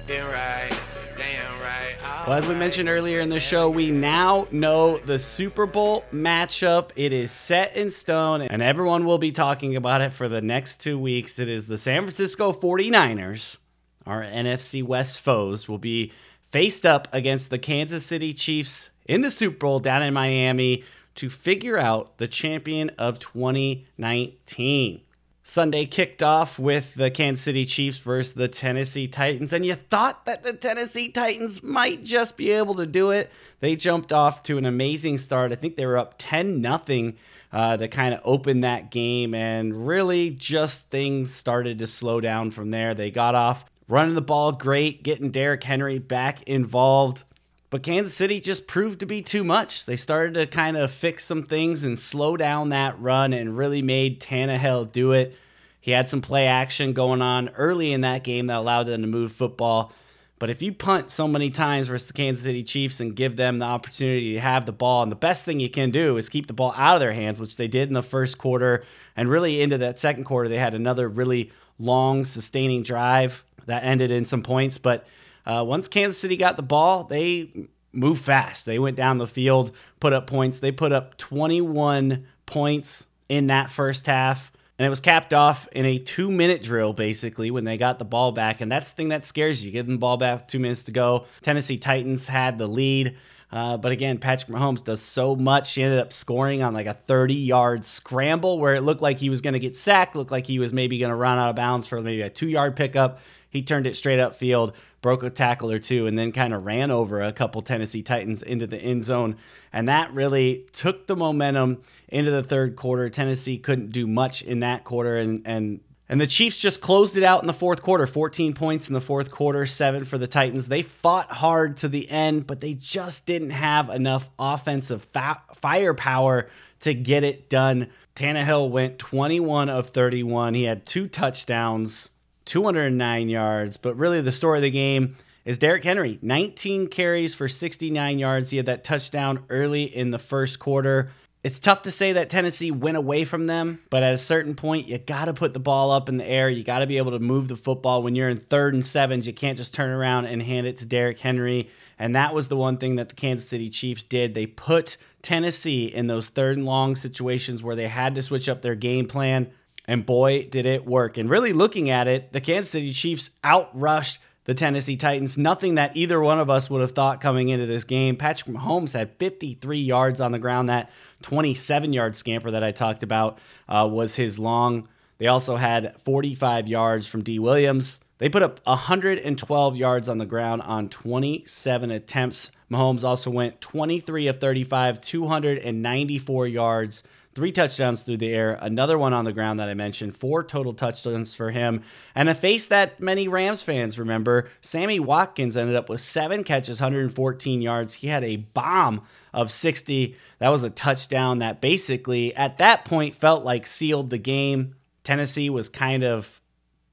You're 0.07 0.31
right, 0.31 0.79
damn 1.17 1.61
right. 1.61 1.97
Well, 2.25 2.37
as 2.37 2.47
we 2.47 2.55
mentioned 2.55 2.87
earlier 2.87 3.19
in 3.19 3.27
the 3.27 3.41
show, 3.41 3.69
we 3.69 3.91
now 3.91 4.47
know 4.51 4.97
the 4.99 5.19
Super 5.19 5.65
Bowl 5.65 6.05
matchup. 6.13 6.91
It 6.95 7.11
is 7.11 7.29
set 7.29 7.75
in 7.75 7.91
stone, 7.91 8.41
and 8.43 8.61
everyone 8.61 9.03
will 9.03 9.17
be 9.17 9.33
talking 9.33 9.75
about 9.75 9.99
it 9.99 10.13
for 10.13 10.29
the 10.29 10.41
next 10.41 10.77
two 10.77 10.97
weeks. 10.97 11.39
It 11.39 11.49
is 11.49 11.65
the 11.65 11.77
San 11.77 12.03
Francisco 12.03 12.53
49ers, 12.53 13.57
our 14.05 14.23
NFC 14.23 14.81
West 14.81 15.19
foes, 15.19 15.67
will 15.67 15.77
be 15.77 16.13
faced 16.55 16.85
up 16.85 17.09
against 17.11 17.49
the 17.49 17.59
Kansas 17.59 18.05
City 18.05 18.33
Chiefs 18.33 18.89
in 19.05 19.19
the 19.19 19.29
Super 19.29 19.57
Bowl 19.57 19.79
down 19.79 20.01
in 20.01 20.13
Miami. 20.13 20.85
to 21.15 21.29
figure 21.29 21.77
out 21.77 22.17
the 22.17 22.29
champion 22.29 22.91
of 22.97 23.19
2019. 23.19 25.01
Sunday 25.43 25.85
kicked 25.85 26.23
off 26.23 26.57
with 26.57 26.93
the 26.95 27.11
Kansas 27.11 27.43
City 27.43 27.65
Chiefs 27.65 27.97
versus 27.97 28.33
the 28.33 28.47
Tennessee 28.47 29.09
Titans, 29.09 29.51
and 29.51 29.65
you 29.65 29.75
thought 29.75 30.25
that 30.27 30.43
the 30.43 30.53
Tennessee 30.53 31.09
Titans 31.09 31.61
might 31.61 32.05
just 32.05 32.37
be 32.37 32.51
able 32.51 32.75
to 32.75 32.85
do 32.85 33.11
it. 33.11 33.29
They 33.59 33.75
jumped 33.75 34.13
off 34.13 34.41
to 34.43 34.57
an 34.57 34.65
amazing 34.65 35.17
start. 35.17 35.51
I 35.51 35.55
think 35.55 35.75
they 35.75 35.85
were 35.85 35.97
up 35.97 36.15
10 36.17 36.61
nothing 36.61 37.17
uh, 37.51 37.75
to 37.75 37.89
kind 37.89 38.13
of 38.13 38.21
open 38.23 38.61
that 38.61 38.91
game, 38.91 39.33
and 39.33 39.87
really 39.87 40.29
just 40.29 40.89
things 40.89 41.33
started 41.33 41.79
to 41.79 41.87
slow 41.87 42.21
down 42.21 42.51
from 42.51 42.71
there. 42.71 42.93
They 42.93 43.11
got 43.11 43.35
off 43.35 43.65
running 43.87 44.15
the 44.15 44.21
ball 44.21 44.51
great, 44.51 45.03
getting 45.03 45.31
Derrick 45.31 45.63
Henry 45.63 45.99
back 45.99 46.43
involved. 46.43 47.23
But 47.69 47.83
Kansas 47.83 48.13
City 48.13 48.39
just 48.39 48.67
proved 48.67 48.99
to 49.01 49.05
be 49.05 49.21
too 49.21 49.43
much. 49.43 49.85
They 49.85 49.97
started 49.97 50.35
to 50.35 50.47
kind 50.47 50.77
of 50.77 50.91
fix 50.91 51.25
some 51.25 51.43
things 51.43 51.83
and 51.83 51.99
slow 51.99 52.37
down 52.37 52.69
that 52.69 52.99
run 52.99 53.33
and 53.33 53.57
really 53.57 53.81
made 53.81 54.21
Tannehill 54.21 54.91
do 54.91 55.11
it. 55.11 55.35
He 55.81 55.91
had 55.91 56.09
some 56.09 56.21
play 56.21 56.47
action 56.47 56.93
going 56.93 57.21
on 57.21 57.49
early 57.49 57.91
in 57.91 58.01
that 58.01 58.23
game 58.23 58.47
that 58.47 58.57
allowed 58.57 58.83
them 58.83 59.01
to 59.01 59.07
move 59.07 59.33
football. 59.33 59.91
But 60.37 60.49
if 60.49 60.61
you 60.61 60.73
punt 60.73 61.11
so 61.11 61.27
many 61.27 61.49
times 61.49 61.87
versus 61.87 62.07
the 62.07 62.13
Kansas 62.13 62.43
City 62.43 62.63
Chiefs 62.63 62.99
and 62.99 63.15
give 63.15 63.35
them 63.35 63.57
the 63.57 63.65
opportunity 63.65 64.33
to 64.33 64.39
have 64.39 64.65
the 64.65 64.73
ball, 64.73 65.03
and 65.03 65.11
the 65.11 65.15
best 65.15 65.45
thing 65.45 65.59
you 65.59 65.69
can 65.69 65.91
do 65.91 66.17
is 66.17 66.27
keep 66.27 66.47
the 66.47 66.53
ball 66.53 66.73
out 66.75 66.95
of 66.95 66.99
their 66.99 67.13
hands, 67.13 67.39
which 67.39 67.55
they 67.55 67.67
did 67.67 67.87
in 67.87 67.93
the 67.93 68.03
first 68.03 68.37
quarter, 68.37 68.83
and 69.15 69.29
really 69.29 69.61
into 69.61 69.77
that 69.77 69.99
second 69.99 70.25
quarter, 70.25 70.49
they 70.49 70.59
had 70.59 70.73
another 70.73 71.07
really 71.07 71.51
long, 71.79 72.25
sustaining 72.25 72.83
drive 72.83 73.43
that 73.65 73.83
ended 73.83 74.11
in 74.11 74.25
some 74.25 74.43
points. 74.43 74.77
But 74.77 75.05
uh, 75.45 75.63
once 75.67 75.87
Kansas 75.87 76.19
City 76.19 76.37
got 76.37 76.57
the 76.57 76.63
ball, 76.63 77.03
they 77.03 77.67
moved 77.91 78.23
fast. 78.23 78.65
They 78.65 78.79
went 78.79 78.97
down 78.97 79.17
the 79.17 79.27
field, 79.27 79.75
put 79.99 80.13
up 80.13 80.27
points. 80.27 80.59
They 80.59 80.71
put 80.71 80.91
up 80.91 81.17
21 81.17 82.25
points 82.45 83.07
in 83.29 83.47
that 83.47 83.69
first 83.69 84.05
half. 84.05 84.51
And 84.77 84.85
it 84.85 84.89
was 84.89 84.99
capped 84.99 85.33
off 85.33 85.69
in 85.71 85.85
a 85.85 85.99
two 85.99 86.29
minute 86.29 86.61
drill, 86.61 86.91
basically, 86.91 87.49
when 87.49 87.63
they 87.63 87.77
got 87.77 87.97
the 87.97 88.05
ball 88.05 88.33
back. 88.33 88.59
And 88.59 88.69
that's 88.69 88.89
the 88.89 88.95
thing 88.97 89.09
that 89.09 89.25
scares 89.25 89.63
you. 89.63 89.71
Give 89.71 89.85
them 89.85 89.95
the 89.95 89.99
ball 89.99 90.17
back, 90.17 90.49
two 90.49 90.59
minutes 90.59 90.83
to 90.83 90.91
go. 90.91 91.25
Tennessee 91.41 91.77
Titans 91.77 92.27
had 92.27 92.57
the 92.57 92.67
lead. 92.67 93.15
Uh, 93.55 93.77
but 93.77 93.93
again, 93.93 94.17
Patrick 94.17 94.51
Mahomes 94.51 94.83
does 94.83 95.01
so 95.01 95.33
much. 95.33 95.75
He 95.75 95.81
ended 95.81 95.99
up 95.99 96.11
scoring 96.11 96.61
on 96.61 96.73
like 96.73 96.87
a 96.87 96.93
30 96.93 97.35
yard 97.35 97.85
scramble 97.85 98.59
where 98.59 98.73
it 98.73 98.81
looked 98.81 99.01
like 99.01 99.17
he 99.17 99.29
was 99.29 99.39
going 99.39 99.53
to 99.53 99.59
get 99.59 99.77
sacked, 99.77 100.13
looked 100.13 100.29
like 100.31 100.45
he 100.45 100.59
was 100.59 100.73
maybe 100.73 100.97
going 100.97 101.09
to 101.09 101.15
run 101.15 101.37
out 101.37 101.51
of 101.51 101.55
bounds 101.55 101.87
for 101.87 102.01
maybe 102.01 102.21
a 102.21 102.29
two 102.29 102.49
yard 102.49 102.75
pickup. 102.75 103.19
He 103.49 103.61
turned 103.61 103.87
it 103.87 103.95
straight 103.95 104.19
up 104.19 104.35
field, 104.35 104.73
broke 105.01 105.23
a 105.23 105.29
tackle 105.29 105.71
or 105.71 105.79
two, 105.79 106.05
and 106.05 106.17
then 106.17 106.33
kind 106.33 106.53
of 106.53 106.65
ran 106.65 106.91
over 106.91 107.21
a 107.21 107.31
couple 107.31 107.61
Tennessee 107.61 108.03
Titans 108.03 108.43
into 108.43 108.67
the 108.67 108.77
end 108.77 109.05
zone. 109.05 109.37
And 109.71 109.87
that 109.87 110.13
really 110.13 110.65
took 110.73 111.07
the 111.07 111.15
momentum 111.15 111.81
into 112.09 112.31
the 112.31 112.43
third 112.43 112.75
quarter. 112.75 113.09
Tennessee 113.09 113.57
couldn't 113.57 113.93
do 113.93 114.05
much 114.05 114.41
in 114.41 114.59
that 114.59 114.83
quarter, 114.83 115.15
and, 115.15 115.47
and 115.47 115.79
and 116.07 116.21
the 116.21 116.27
Chiefs 116.27 116.57
just 116.57 116.81
closed 116.81 117.17
it 117.17 117.23
out 117.23 117.41
in 117.41 117.47
the 117.47 117.53
fourth 117.53 117.81
quarter 117.81 118.05
14 118.05 118.53
points 118.53 118.87
in 118.87 118.93
the 118.93 119.01
fourth 119.01 119.31
quarter, 119.31 119.65
seven 119.65 120.05
for 120.05 120.17
the 120.17 120.27
Titans. 120.27 120.67
They 120.67 120.83
fought 120.83 121.31
hard 121.31 121.77
to 121.77 121.87
the 121.87 122.09
end, 122.09 122.45
but 122.45 122.59
they 122.59 122.75
just 122.75 123.25
didn't 123.25 123.49
have 123.51 123.89
enough 123.89 124.29
offensive 124.37 125.03
fa- 125.05 125.41
firepower 125.55 126.49
to 126.81 126.93
get 126.93 127.23
it 127.23 127.49
done. 127.49 127.89
Tannehill 128.15 128.69
went 128.69 128.99
21 128.99 129.69
of 129.69 129.89
31. 129.89 130.53
He 130.53 130.63
had 130.63 130.85
two 130.85 131.07
touchdowns, 131.07 132.09
209 132.45 133.27
yards. 133.27 133.77
But 133.77 133.97
really, 133.97 134.21
the 134.21 134.31
story 134.31 134.59
of 134.59 134.63
the 134.63 134.71
game 134.71 135.17
is 135.43 135.57
Derrick 135.57 135.83
Henry, 135.83 136.19
19 136.21 136.87
carries 136.87 137.33
for 137.33 137.47
69 137.47 138.19
yards. 138.19 138.51
He 138.51 138.57
had 138.57 138.67
that 138.67 138.83
touchdown 138.83 139.43
early 139.49 139.83
in 139.83 140.11
the 140.11 140.19
first 140.19 140.59
quarter. 140.59 141.09
It's 141.45 141.59
tough 141.59 141.83
to 141.83 141.91
say 141.91 142.13
that 142.13 142.31
Tennessee 142.31 142.71
went 142.71 142.97
away 142.97 143.23
from 143.23 143.45
them, 143.45 143.79
but 143.91 144.01
at 144.01 144.15
a 144.15 144.17
certain 144.17 144.55
point, 144.55 144.87
you 144.87 144.97
got 144.97 145.25
to 145.25 145.33
put 145.35 145.53
the 145.53 145.59
ball 145.59 145.91
up 145.91 146.09
in 146.09 146.17
the 146.17 146.27
air. 146.27 146.49
You 146.49 146.63
got 146.63 146.79
to 146.79 146.87
be 146.87 146.97
able 146.97 147.11
to 147.11 147.19
move 147.19 147.49
the 147.49 147.55
football. 147.55 148.01
When 148.01 148.15
you're 148.15 148.29
in 148.29 148.37
third 148.37 148.73
and 148.73 148.83
sevens, 148.83 149.27
you 149.27 149.33
can't 149.33 149.55
just 149.55 149.71
turn 149.71 149.91
around 149.91 150.25
and 150.25 150.41
hand 150.41 150.65
it 150.65 150.77
to 150.77 150.87
Derrick 150.87 151.19
Henry. 151.19 151.69
And 151.99 152.15
that 152.15 152.33
was 152.33 152.47
the 152.47 152.55
one 152.55 152.77
thing 152.77 152.95
that 152.95 153.09
the 153.09 153.15
Kansas 153.15 153.47
City 153.47 153.69
Chiefs 153.69 154.01
did. 154.01 154.33
They 154.33 154.47
put 154.47 154.97
Tennessee 155.21 155.85
in 155.85 156.07
those 156.07 156.29
third 156.29 156.57
and 156.57 156.65
long 156.65 156.95
situations 156.95 157.61
where 157.61 157.75
they 157.75 157.89
had 157.89 158.15
to 158.15 158.23
switch 158.23 158.49
up 158.49 158.63
their 158.63 158.73
game 158.73 159.07
plan. 159.07 159.51
And 159.87 160.03
boy, 160.03 160.45
did 160.45 160.65
it 160.65 160.87
work. 160.87 161.15
And 161.15 161.29
really 161.29 161.53
looking 161.53 161.91
at 161.91 162.07
it, 162.07 162.33
the 162.33 162.41
Kansas 162.41 162.71
City 162.71 162.91
Chiefs 162.91 163.29
outrushed 163.43 164.17
the 164.45 164.53
Tennessee 164.53 164.95
Titans. 164.95 165.37
Nothing 165.37 165.75
that 165.75 165.95
either 165.97 166.21
one 166.21 166.39
of 166.39 166.49
us 166.49 166.69
would 166.69 166.81
have 166.81 166.91
thought 166.91 167.19
coming 167.19 167.49
into 167.49 167.65
this 167.65 167.83
game. 167.83 168.15
Patrick 168.15 168.55
Mahomes 168.55 168.93
had 168.93 169.17
53 169.17 169.79
yards 169.79 170.21
on 170.21 170.31
the 170.31 170.39
ground. 170.39 170.69
That 170.69 170.89
27 171.23 171.93
yard 171.93 172.15
scamper 172.15 172.51
that 172.51 172.63
I 172.63 172.71
talked 172.71 173.03
about 173.03 173.39
uh, 173.67 173.87
was 173.91 174.15
his 174.15 174.39
long. 174.39 174.87
They 175.17 175.27
also 175.27 175.55
had 175.55 175.99
45 176.03 176.67
yards 176.67 177.07
from 177.07 177.23
D. 177.23 177.39
Williams. 177.39 177.99
They 178.17 178.29
put 178.29 178.43
up 178.43 178.61
112 178.65 179.77
yards 179.77 180.07
on 180.07 180.17
the 180.19 180.25
ground 180.25 180.61
on 180.61 180.89
27 180.89 181.91
attempts. 181.91 182.51
Mahomes 182.71 183.03
also 183.03 183.29
went 183.29 183.59
23 183.61 184.27
of 184.27 184.37
35, 184.37 185.01
294 185.01 186.47
yards 186.47 187.03
three 187.35 187.51
touchdowns 187.51 188.01
through 188.01 188.15
the 188.15 188.33
air, 188.33 188.57
another 188.61 188.97
one 188.97 189.13
on 189.13 189.25
the 189.25 189.33
ground 189.33 189.59
that 189.59 189.67
I 189.67 189.73
mentioned, 189.73 190.15
four 190.15 190.41
total 190.41 190.73
touchdowns 190.73 191.35
for 191.35 191.51
him, 191.51 191.83
and 192.15 192.29
a 192.29 192.33
face 192.33 192.67
that 192.67 193.01
many 193.01 193.27
Rams 193.27 193.61
fans 193.61 193.99
remember. 193.99 194.49
Sammy 194.61 195.01
Watkins 195.01 195.57
ended 195.57 195.75
up 195.75 195.89
with 195.89 195.99
seven 195.99 196.45
catches, 196.45 196.79
114 196.79 197.61
yards. 197.61 197.95
He 197.95 198.07
had 198.07 198.23
a 198.23 198.37
bomb 198.37 199.01
of 199.33 199.51
60. 199.51 200.15
That 200.39 200.49
was 200.49 200.63
a 200.63 200.69
touchdown 200.69 201.39
that 201.39 201.59
basically, 201.59 202.33
at 202.35 202.57
that 202.59 202.85
point, 202.85 203.15
felt 203.15 203.43
like 203.43 203.67
sealed 203.67 204.09
the 204.09 204.17
game. 204.17 204.75
Tennessee 205.03 205.49
was 205.49 205.67
kind 205.67 206.03
of 206.03 206.41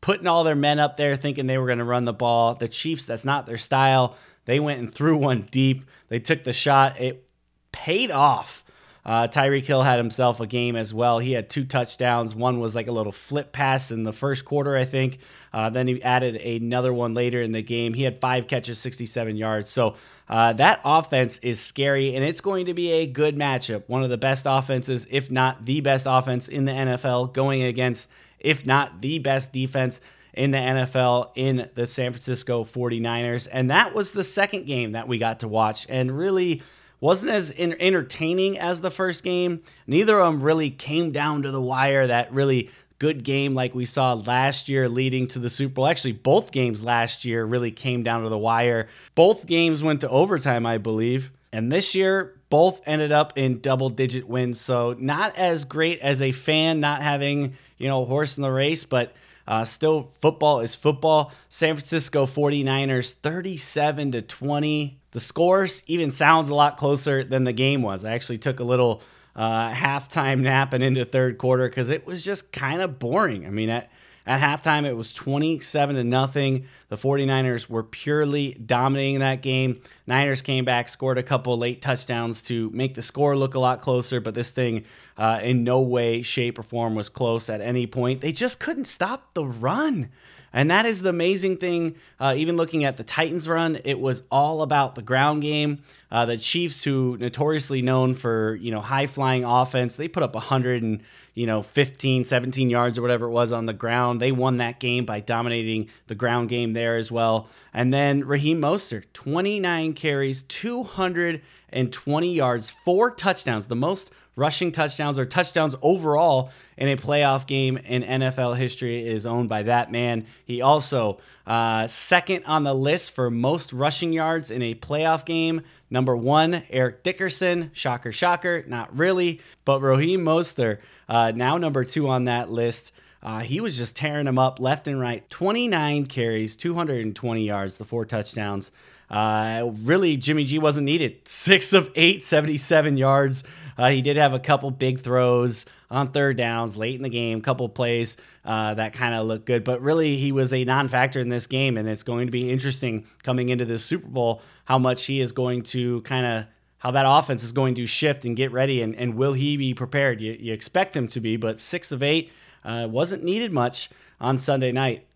putting 0.01 0.27
all 0.27 0.43
their 0.43 0.57
men 0.57 0.81
up 0.81 0.97
there 0.97 1.15
thinking 1.15 1.47
they 1.47 1.57
were 1.57 1.67
going 1.67 1.79
to 1.79 1.85
run 1.85 2.05
the 2.05 2.13
ball. 2.13 2.57
The 2.57 2.69
Chiefs, 2.69 3.05
that's 3.05 3.25
not 3.25 3.47
their 3.47 3.59
style. 3.59 4.17
They 4.45 4.59
went 4.59 4.81
and 4.81 4.93
threw 4.93 5.17
one 5.17 5.47
deep. 5.53 5.85
They 6.09 6.19
took 6.19 6.43
the 6.43 6.53
shot. 6.53 7.01
It 7.01 7.29
paid 7.71 8.11
off. 8.11 8.65
Uh, 9.05 9.27
Tyreek 9.27 9.65
Hill 9.65 9.83
had 9.83 9.99
himself 9.99 10.41
a 10.41 10.47
game 10.47 10.77
as 10.77 10.95
well. 10.95 11.19
He 11.19 11.33
had 11.33 11.51
two 11.51 11.65
touchdowns. 11.65 12.35
One 12.35 12.61
was 12.61 12.77
like 12.77 12.87
a 12.87 12.93
little 12.93 13.11
flip 13.11 13.53
pass 13.53 13.91
in 13.91 14.05
the 14.05 14.13
first 14.13 14.45
quarter, 14.45 14.77
I 14.77 14.85
think. 14.85 15.19
Uh, 15.53 15.71
then 15.71 15.89
he 15.89 16.01
added 16.03 16.37
another 16.37 16.93
one 16.93 17.13
later 17.13 17.43
in 17.43 17.51
the 17.51 17.63
game. 17.63 17.95
He 17.95 18.05
had 18.05 18.21
five 18.21 18.47
catches, 18.47 18.79
67 18.79 19.37
yards. 19.37 19.71
So 19.71 19.97
uh, 20.29 20.53
that 20.55 20.81
offense 20.85 21.39
is 21.39 21.61
scary, 21.61 22.15
and 22.15 22.25
it's 22.25 22.41
going 22.41 22.67
to 22.67 22.75
be 22.75 22.93
a 22.93 23.07
good 23.07 23.37
matchup. 23.37 23.83
One 23.89 24.05
of 24.05 24.11
the 24.11 24.19
best 24.19 24.47
offenses, 24.49 25.07
if 25.11 25.31
not 25.31 25.65
the 25.65 25.81
best 25.81 26.07
offense 26.09 26.47
in 26.47 26.65
the 26.65 26.73
NFL, 26.73 27.33
going 27.33 27.65
against, 27.65 28.09
if 28.39 28.65
not 28.65 29.01
the 29.01 29.19
best 29.19 29.53
defense 29.53 30.01
in 30.33 30.53
the 30.53 30.59
NFL 30.59 31.33
in 31.35 31.69
the 31.75 31.87
San 31.87 32.13
Francisco 32.13 32.65
49ers. 32.65 33.49
And 33.51 33.71
that 33.71 33.95
was 33.95 34.13
the 34.13 34.25
second 34.25 34.67
game 34.67 34.93
that 34.93 35.09
we 35.09 35.19
got 35.19 35.41
to 35.41 35.49
watch. 35.49 35.87
And 35.91 36.17
really, 36.17 36.63
wasn't 37.03 37.33
as 37.33 37.51
entertaining 37.59 38.61
as 38.61 38.81
the 38.81 38.91
first 38.91 39.25
game. 39.25 39.61
Neither 39.89 40.21
of 40.21 40.33
them 40.33 40.43
really 40.43 40.71
came 40.71 41.11
down 41.11 41.43
to 41.43 41.51
the 41.51 41.61
wire. 41.61 42.07
That 42.07 42.33
really 42.33 42.71
good 43.01 43.25
game 43.25 43.57
like 43.57 43.75
we 43.75 43.85
saw 43.85 44.13
last 44.13 44.69
year 44.69 44.89
leading 44.89 45.27
to 45.27 45.41
the 45.41 45.51
Super 45.51 45.75
Bowl. 45.75 45.87
Actually, 45.89 46.13
both 46.13 46.53
games 46.53 46.85
last 46.85 47.25
year 47.25 47.45
really 47.45 47.73
came 47.73 48.05
down 48.05 48.23
to 48.23 48.29
the 48.29 48.39
wire. 48.39 48.87
Both 49.17 49.47
games 49.47 49.83
went 49.83 50.03
to 50.03 50.09
overtime, 50.09 50.65
I 50.65 50.79
believe. 50.79 51.33
And 51.53 51.73
this 51.73 51.97
year, 51.97 52.37
both 52.51 52.81
ended 52.87 53.11
up 53.11 53.37
in 53.37 53.59
double 53.59 53.89
digit 53.89 54.29
wins. 54.29 54.61
So, 54.61 54.95
not 54.97 55.37
as 55.37 55.65
great 55.65 55.99
as 55.99 56.23
a 56.23 56.31
fan 56.31 56.79
not 56.79 57.03
having, 57.03 57.57
you 57.79 57.89
know, 57.89 58.05
horse 58.05 58.37
in 58.37 58.45
the 58.45 58.53
race, 58.53 58.85
but 58.85 59.13
uh, 59.49 59.65
still, 59.65 60.13
football 60.21 60.61
is 60.61 60.77
football. 60.77 61.33
San 61.49 61.75
Francisco 61.75 62.27
49ers 62.27 63.13
37 63.13 64.13
to 64.13 64.23
20. 64.23 65.02
The 65.13 65.21
scores 65.21 65.83
even 65.87 66.11
sounds 66.11 66.49
a 66.49 66.55
lot 66.55 66.77
closer 66.77 67.23
than 67.23 67.45
the 67.45 67.53
game 67.53 67.83
was. 67.83 68.05
I 68.05 68.13
actually 68.13 68.39
took 68.39 68.61
a 68.61 68.65
little 68.65 69.03
uh, 69.37 69.73
halftime 69.73 70.41
nap 70.41 70.73
and 70.73 70.83
into 70.83 71.05
third 71.05 71.39
quarter 71.39 71.69
because 71.69 71.91
it 71.91 72.07
was 72.07 72.25
just 72.25 72.53
kind 72.53 72.83
of 72.83 72.99
boring. 72.99 73.47
I 73.47 73.51
mean, 73.51 73.71
at, 73.71 73.91
at 74.27 74.41
halftime, 74.41 74.85
it 74.85 74.97
was 74.97 75.13
27 75.13 75.97
to 75.97 76.05
nothing. 76.05 76.67
The 76.89 76.97
49ers 76.97 77.69
were 77.69 77.83
purely 77.83 78.53
dominating 78.55 79.21
that 79.21 79.43
game. 79.43 79.81
Niners 80.07 80.43
came 80.43 80.65
back, 80.65 80.89
scored 80.89 81.19
a 81.19 81.23
couple 81.23 81.57
late 81.59 81.83
touchdowns 81.83 82.43
to 82.45 82.71
make 82.71 82.95
the 82.95 83.03
score 83.03 83.37
look 83.37 83.55
a 83.55 83.59
lot 83.59 83.81
closer, 83.81 84.21
but 84.21 84.35
this 84.35 84.51
thing 84.51 84.85
uh, 85.17 85.41
in 85.43 85.65
no 85.65 85.81
way, 85.83 86.23
shape, 86.23 86.59
or 86.59 86.63
form 86.63 86.95
was 86.95 87.09
close 87.09 87.49
at 87.51 87.61
any 87.61 87.87
point. 87.87 88.21
They 88.21 88.33
just 88.33 88.61
couldn't 88.61 88.87
stop 88.87 89.35
the 89.35 89.45
run. 89.47 90.11
And 90.53 90.71
that 90.71 90.87
is 90.87 91.03
the 91.03 91.11
amazing 91.11 91.57
thing. 91.57 91.97
Uh, 92.21 92.35
even 92.37 92.57
looking 92.57 92.85
at 92.85 92.97
the 92.97 93.05
Titans 93.05 93.49
run, 93.49 93.79
it 93.85 93.99
was 93.99 94.23
all 94.31 94.63
about 94.63 94.95
the 94.95 95.03
ground 95.03 95.43
game. 95.43 95.83
Uh, 96.11 96.27
the 96.27 96.37
Chiefs, 96.37 96.85
who 96.85 97.17
notoriously 97.19 97.83
known 97.83 98.15
for 98.15 98.55
you 98.57 98.71
know 98.71 98.81
high 98.81 99.07
flying 99.07 99.45
offense, 99.45 99.97
they 99.97 100.09
put 100.09 100.23
up 100.23 100.35
100 100.35 100.83
and 100.83 101.03
you 101.35 101.47
know, 101.47 101.63
15, 101.63 102.25
17 102.25 102.69
yards 102.69 102.99
or 102.99 103.03
whatever 103.03 103.27
it 103.27 103.31
was 103.31 103.53
on 103.53 103.67
the 103.67 103.73
ground. 103.73 104.21
They 104.21 104.33
won 104.33 104.57
that 104.57 104.81
game 104.81 105.07
by 105.07 105.21
dominating 105.21 105.89
the 106.07 106.15
ground 106.15 106.49
game 106.49 106.75
there 106.75 106.97
as 106.97 107.11
well. 107.11 107.49
And 107.73 107.93
then 107.93 108.25
Raheem 108.25 108.61
Mostert, 108.61 109.05
29 109.15 109.95
carries, 109.95 110.43
220 110.43 112.33
yards, 112.33 112.71
four 112.85 113.11
touchdowns, 113.11 113.67
the 113.67 113.77
most 113.77 114.11
rushing 114.37 114.73
touchdowns 114.73 115.19
or 115.19 115.25
touchdowns 115.25 115.75
overall 115.83 116.51
in 116.77 116.89
a 116.89 116.97
playoff 116.97 117.47
game 117.47 117.77
in 117.77 118.03
NFL 118.03 118.57
history 118.57 119.07
is 119.07 119.27
owned 119.27 119.49
by 119.49 119.65
that 119.65 119.93
man. 119.93 120.27
He 120.45 120.63
also 120.63 121.19
uh, 121.47 121.87
second 121.87 122.45
on 122.47 122.65
the 122.65 122.75
list 122.75 123.15
for 123.15 123.31
most 123.31 123.73
rushing 123.73 124.13
yards 124.13 124.51
in 124.51 124.63
a 124.63 124.75
playoff 124.75 125.25
game. 125.25 125.63
Number 125.91 126.17
one, 126.17 126.63
Eric 126.71 127.03
Dickerson. 127.03 127.71
Shocker, 127.75 128.13
shocker. 128.13 128.65
Not 128.67 128.97
really. 128.97 129.41
But 129.65 129.81
Raheem 129.81 130.25
Mostert, 130.25 130.79
uh, 131.09 131.33
now 131.35 131.59
number 131.59 131.85
two 131.85 132.09
on 132.09 132.25
that 132.25 132.51
list. 132.51 132.93
Uh, 133.23 133.41
he 133.41 133.61
was 133.61 133.77
just 133.77 133.95
tearing 133.95 134.25
them 134.25 134.39
up 134.39 134.59
left 134.59 134.89
and 134.89 134.99
right. 134.99 135.29
29 135.31 136.07
carries, 136.07 136.57
220 136.57 137.45
yards, 137.45 137.79
the 137.79 137.85
four 137.85 138.05
touchdowns. 138.05 138.73
Uh, 139.09 139.71
really, 139.83 140.17
Jimmy 140.17 140.45
G 140.45 140.59
wasn't 140.59 140.87
needed. 140.87 141.29
Six 141.29 141.73
of 141.75 141.91
eight, 141.95 142.25
77 142.25 142.97
yards. 142.97 143.45
Uh, 143.77 143.91
he 143.91 144.03
did 144.03 144.17
have 144.17 144.33
a 144.35 144.39
couple 144.39 144.71
big 144.71 145.01
throws 145.01 145.67
on 145.91 146.11
third 146.11 146.37
downs 146.37 146.77
late 146.77 146.95
in 146.95 147.03
the 147.03 147.09
game, 147.09 147.41
couple 147.41 147.69
plays 147.69 148.17
uh, 148.45 148.75
that 148.75 148.93
kind 148.93 149.15
of 149.15 149.27
looked 149.27 149.47
good. 149.47 149.65
But 149.65 149.83
really, 149.83 150.17
he 150.17 150.33
was 150.33 150.53
a 150.53 150.65
non 150.65 150.89
factor 150.89 151.21
in 151.21 151.29
this 151.29 151.47
game. 151.47 151.77
And 151.77 151.89
it's 151.89 152.03
going 152.03 152.27
to 152.27 152.33
be 152.33 152.51
interesting 152.51 153.07
coming 153.23 153.49
into 153.49 153.65
this 153.65 153.85
Super 153.85 154.09
Bowl 154.09 154.43
how 154.65 154.79
much 154.79 155.05
he 155.05 155.21
is 155.21 155.33
going 155.33 155.63
to 155.63 156.01
kind 156.03 156.27
of 156.27 156.47
how 156.79 156.91
that 156.91 157.07
offense 157.07 157.45
is 157.45 157.53
going 157.53 157.77
to 157.77 157.87
shift 157.87 158.25
and 158.25 158.37
get 158.37 158.51
ready 158.51 158.83
and, 158.83 158.97
and 158.97 159.15
will 159.15 159.33
he 159.35 159.57
be 159.57 159.73
prepared 159.73 160.21
you, 160.21 160.37
you 160.39 160.53
expect 160.53 160.97
him 160.97 161.07
to 161.09 161.21
be 161.21 161.37
but 161.37 161.61
six 161.61 161.93
of 161.93 162.03
eight 162.03 162.33
uh, 162.65 162.89
wasn't 162.91 163.23
needed 163.23 163.53
much 163.53 163.89
on 164.21 164.37
sunday 164.37 164.73
night 164.73 165.07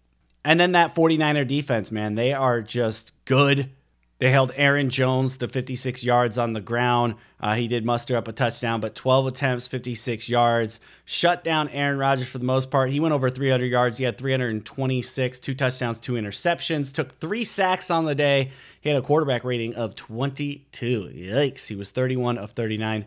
and 0.44 0.60
then 0.60 0.72
that 0.72 0.94
49er 0.94 1.46
defense 1.46 1.90
man 1.90 2.14
they 2.14 2.32
are 2.32 2.62
just 2.62 3.12
good 3.24 3.70
they 4.18 4.30
held 4.30 4.50
Aaron 4.56 4.88
Jones 4.88 5.36
to 5.38 5.48
56 5.48 6.02
yards 6.02 6.38
on 6.38 6.54
the 6.54 6.60
ground. 6.60 7.16
Uh, 7.38 7.54
he 7.54 7.68
did 7.68 7.84
muster 7.84 8.16
up 8.16 8.28
a 8.28 8.32
touchdown, 8.32 8.80
but 8.80 8.94
12 8.94 9.26
attempts, 9.26 9.68
56 9.68 10.28
yards. 10.28 10.80
Shut 11.04 11.44
down 11.44 11.68
Aaron 11.68 11.98
Rodgers 11.98 12.28
for 12.28 12.38
the 12.38 12.46
most 12.46 12.70
part. 12.70 12.90
He 12.90 12.98
went 12.98 13.12
over 13.12 13.28
300 13.28 13.66
yards. 13.66 13.98
He 13.98 14.04
had 14.04 14.16
326, 14.16 15.40
two 15.40 15.54
touchdowns, 15.54 16.00
two 16.00 16.14
interceptions. 16.14 16.92
Took 16.92 17.18
three 17.20 17.44
sacks 17.44 17.90
on 17.90 18.06
the 18.06 18.14
day. 18.14 18.52
He 18.80 18.88
had 18.88 18.98
a 18.98 19.02
quarterback 19.02 19.44
rating 19.44 19.74
of 19.74 19.94
22. 19.96 21.10
Yikes. 21.14 21.66
He 21.66 21.76
was 21.76 21.90
31 21.90 22.38
of 22.38 22.52
39. 22.52 23.04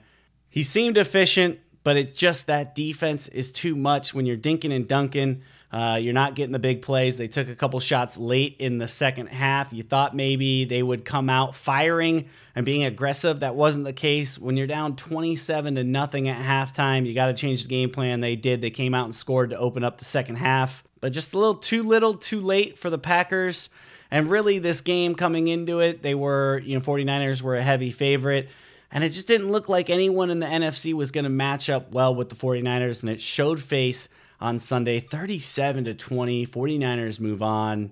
He 0.47 0.61
seemed 0.61 0.97
efficient, 0.97 1.59
but 1.83 1.97
it 1.97 2.15
just 2.15 2.45
that 2.47 2.75
defense 2.75 3.27
is 3.29 3.51
too 3.51 3.75
much 3.75 4.13
when 4.13 4.27
you're 4.27 4.37
dinking 4.37 4.75
and 4.75 4.87
dunking. 4.87 5.41
Uh, 5.71 5.99
you're 6.01 6.13
not 6.13 6.33
getting 6.33 6.51
the 6.51 6.59
big 6.59 6.81
plays. 6.81 7.17
They 7.17 7.27
took 7.27 7.47
a 7.47 7.55
couple 7.55 7.79
shots 7.79 8.17
late 8.17 8.55
in 8.57 8.79
the 8.79 8.87
second 8.87 9.27
half. 9.27 9.71
You 9.71 9.83
thought 9.83 10.15
maybe 10.15 10.65
they 10.65 10.81
would 10.81 11.05
come 11.05 11.29
out 11.29 11.53
firing 11.53 12.27
and 12.55 12.65
being 12.65 12.85
aggressive. 12.85 13.41
That 13.41 13.53
wasn't 13.55 13.85
the 13.85 13.93
case. 13.93 14.39
When 14.39 14.57
you're 14.57 14.65
down 14.65 14.95
27 14.95 15.75
to 15.75 15.83
nothing 15.83 16.27
at 16.27 16.43
halftime, 16.43 17.05
you 17.05 17.13
got 17.13 17.27
to 17.27 17.33
change 17.33 17.63
the 17.63 17.69
game 17.69 17.91
plan. 17.91 18.19
They 18.19 18.35
did. 18.35 18.61
They 18.61 18.71
came 18.71 18.95
out 18.95 19.05
and 19.05 19.13
scored 19.13 19.51
to 19.51 19.57
open 19.57 19.83
up 19.83 19.99
the 19.99 20.05
second 20.05 20.37
half, 20.37 20.83
but 21.01 21.11
just 21.11 21.33
a 21.33 21.37
little 21.37 21.55
too 21.55 21.83
little, 21.83 22.15
too 22.15 22.41
late 22.41 22.79
for 22.79 22.89
the 22.89 22.97
Packers. 22.97 23.69
And 24.09 24.27
really, 24.27 24.57
this 24.57 24.81
game 24.81 25.13
coming 25.13 25.47
into 25.47 25.81
it, 25.81 26.01
they 26.01 26.15
were, 26.15 26.63
you 26.65 26.73
know, 26.73 26.81
49ers 26.81 27.43
were 27.43 27.55
a 27.55 27.61
heavy 27.61 27.91
favorite. 27.91 28.49
And 28.91 29.03
it 29.03 29.09
just 29.09 29.27
didn't 29.27 29.51
look 29.51 29.69
like 29.69 29.91
anyone 29.91 30.31
in 30.31 30.39
the 30.39 30.47
NFC 30.47 30.95
was 30.95 31.11
going 31.11 31.25
to 31.25 31.29
match 31.29 31.69
up 31.69 31.91
well 31.91 32.15
with 32.15 32.29
the 32.29 32.35
49ers. 32.35 33.03
And 33.03 33.11
it 33.11 33.21
showed 33.21 33.61
face 33.61 34.09
on 34.39 34.59
Sunday 34.59 34.99
37 34.99 35.85
to 35.85 35.93
20. 35.93 36.47
49ers 36.47 37.19
move 37.19 37.41
on, 37.41 37.91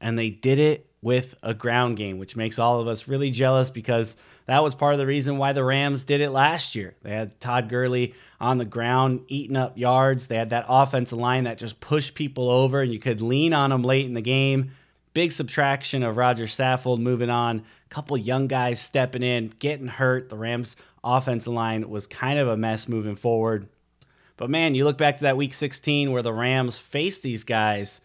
and 0.00 0.18
they 0.18 0.30
did 0.30 0.58
it 0.58 0.86
with 1.00 1.34
a 1.42 1.54
ground 1.54 1.96
game, 1.96 2.18
which 2.18 2.36
makes 2.36 2.58
all 2.58 2.80
of 2.80 2.88
us 2.88 3.08
really 3.08 3.30
jealous 3.30 3.70
because 3.70 4.16
that 4.46 4.62
was 4.62 4.74
part 4.74 4.94
of 4.94 4.98
the 4.98 5.06
reason 5.06 5.38
why 5.38 5.52
the 5.52 5.62
Rams 5.62 6.04
did 6.04 6.20
it 6.20 6.30
last 6.30 6.74
year. 6.74 6.96
They 7.02 7.10
had 7.10 7.38
Todd 7.40 7.68
Gurley 7.68 8.14
on 8.40 8.58
the 8.58 8.64
ground 8.64 9.24
eating 9.28 9.56
up 9.56 9.78
yards. 9.78 10.26
They 10.26 10.36
had 10.36 10.50
that 10.50 10.66
offensive 10.68 11.18
line 11.18 11.44
that 11.44 11.58
just 11.58 11.80
pushed 11.80 12.14
people 12.14 12.50
over, 12.50 12.80
and 12.80 12.92
you 12.92 12.98
could 12.98 13.20
lean 13.20 13.52
on 13.52 13.70
them 13.70 13.82
late 13.82 14.06
in 14.06 14.14
the 14.14 14.20
game. 14.20 14.72
Big 15.14 15.32
subtraction 15.32 16.02
of 16.02 16.16
Roger 16.16 16.44
Saffold 16.44 17.00
moving 17.00 17.30
on. 17.30 17.58
A 17.58 17.94
couple 17.94 18.16
young 18.16 18.46
guys 18.46 18.80
stepping 18.80 19.22
in, 19.22 19.52
getting 19.58 19.88
hurt. 19.88 20.30
The 20.30 20.36
Rams' 20.36 20.76
offensive 21.04 21.52
line 21.52 21.88
was 21.88 22.06
kind 22.06 22.38
of 22.38 22.48
a 22.48 22.56
mess 22.56 22.88
moving 22.88 23.16
forward. 23.16 23.68
But 24.38 24.48
man, 24.48 24.74
you 24.74 24.84
look 24.84 24.96
back 24.96 25.18
to 25.18 25.24
that 25.24 25.36
week 25.36 25.52
16 25.52 26.12
where 26.12 26.22
the 26.22 26.32
Rams 26.32 26.78
faced 26.78 27.22
these 27.22 27.44
guys 27.44 28.00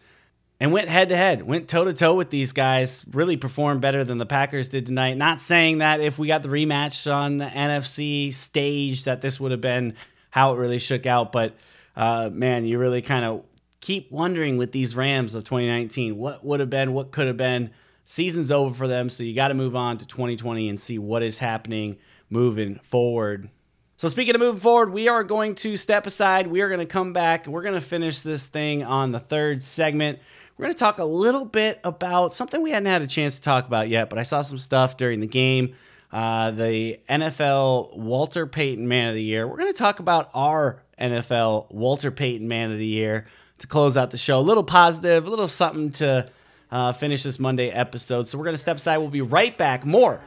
and 0.60 0.72
went 0.72 0.88
head 0.88 1.08
to 1.08 1.16
head, 1.16 1.42
went 1.42 1.68
toe 1.68 1.84
to 1.84 1.94
toe 1.94 2.14
with 2.14 2.30
these 2.30 2.52
guys, 2.52 3.04
really 3.12 3.36
performed 3.36 3.80
better 3.80 4.04
than 4.04 4.18
the 4.18 4.26
Packers 4.26 4.68
did 4.68 4.84
tonight. 4.84 5.16
Not 5.16 5.40
saying 5.40 5.78
that 5.78 6.00
if 6.00 6.18
we 6.18 6.26
got 6.26 6.42
the 6.42 6.48
rematch 6.48 7.12
on 7.12 7.38
the 7.38 7.46
NFC 7.46 8.34
stage 8.34 9.04
that 9.04 9.20
this 9.20 9.38
would 9.38 9.52
have 9.52 9.60
been 9.60 9.94
how 10.30 10.52
it 10.52 10.58
really 10.58 10.78
shook 10.78 11.06
out, 11.06 11.30
but 11.30 11.54
uh, 11.96 12.28
man, 12.32 12.66
you 12.66 12.78
really 12.78 13.00
kind 13.00 13.24
of 13.24 13.44
keep 13.80 14.10
wondering 14.10 14.56
with 14.56 14.72
these 14.72 14.96
Rams 14.96 15.36
of 15.36 15.44
2019 15.44 16.16
what 16.16 16.44
would 16.44 16.58
have 16.58 16.70
been, 16.70 16.92
what 16.92 17.12
could 17.12 17.28
have 17.28 17.36
been. 17.36 17.70
Season's 18.06 18.50
over 18.50 18.74
for 18.74 18.88
them, 18.88 19.08
so 19.08 19.22
you 19.22 19.34
got 19.34 19.48
to 19.48 19.54
move 19.54 19.76
on 19.76 19.98
to 19.98 20.06
2020 20.06 20.68
and 20.68 20.80
see 20.80 20.98
what 20.98 21.22
is 21.22 21.38
happening 21.38 21.96
moving 22.28 22.80
forward. 22.82 23.48
So, 23.96 24.08
speaking 24.08 24.34
of 24.34 24.40
moving 24.40 24.60
forward, 24.60 24.92
we 24.92 25.06
are 25.06 25.22
going 25.22 25.54
to 25.56 25.76
step 25.76 26.04
aside. 26.06 26.48
We 26.48 26.62
are 26.62 26.68
going 26.68 26.80
to 26.80 26.86
come 26.86 27.12
back. 27.12 27.46
We're 27.46 27.62
going 27.62 27.76
to 27.76 27.80
finish 27.80 28.22
this 28.22 28.48
thing 28.48 28.82
on 28.82 29.12
the 29.12 29.20
third 29.20 29.62
segment. 29.62 30.18
We're 30.56 30.64
going 30.64 30.74
to 30.74 30.78
talk 30.78 30.98
a 30.98 31.04
little 31.04 31.44
bit 31.44 31.78
about 31.84 32.32
something 32.32 32.60
we 32.60 32.70
hadn't 32.70 32.86
had 32.86 33.02
a 33.02 33.06
chance 33.06 33.36
to 33.36 33.42
talk 33.42 33.68
about 33.68 33.88
yet, 33.88 34.10
but 34.10 34.18
I 34.18 34.24
saw 34.24 34.40
some 34.40 34.58
stuff 34.58 34.96
during 34.96 35.20
the 35.20 35.28
game. 35.28 35.76
Uh, 36.10 36.50
the 36.50 36.98
NFL 37.08 37.96
Walter 37.96 38.48
Payton 38.48 38.86
Man 38.86 39.10
of 39.10 39.14
the 39.14 39.22
Year. 39.22 39.46
We're 39.46 39.58
going 39.58 39.72
to 39.72 39.78
talk 39.78 40.00
about 40.00 40.28
our 40.34 40.82
NFL 40.98 41.72
Walter 41.72 42.10
Payton 42.10 42.48
Man 42.48 42.72
of 42.72 42.78
the 42.78 42.86
Year 42.86 43.26
to 43.58 43.66
close 43.68 43.96
out 43.96 44.10
the 44.10 44.18
show. 44.18 44.38
A 44.38 44.40
little 44.40 44.64
positive, 44.64 45.26
a 45.26 45.30
little 45.30 45.48
something 45.48 45.92
to 45.92 46.28
uh, 46.72 46.92
finish 46.92 47.22
this 47.22 47.38
Monday 47.38 47.70
episode. 47.70 48.26
So, 48.26 48.38
we're 48.38 48.44
going 48.44 48.54
to 48.54 48.62
step 48.62 48.78
aside. 48.78 48.98
We'll 48.98 49.08
be 49.08 49.22
right 49.22 49.56
back. 49.56 49.84
More 49.84 50.20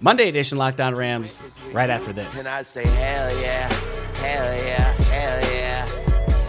Monday 0.00 0.28
edition 0.28 0.58
Locked 0.58 0.80
On 0.80 0.94
Rams 0.94 1.42
right 1.72 1.90
after 1.90 2.12
this. 2.12 2.38
And 2.38 2.46
I 2.46 2.62
say, 2.62 2.86
hell 2.86 3.40
yeah, 3.40 3.68
hell 4.18 4.54
yeah, 4.56 4.92
hell 5.10 5.40
yeah. 5.52 5.86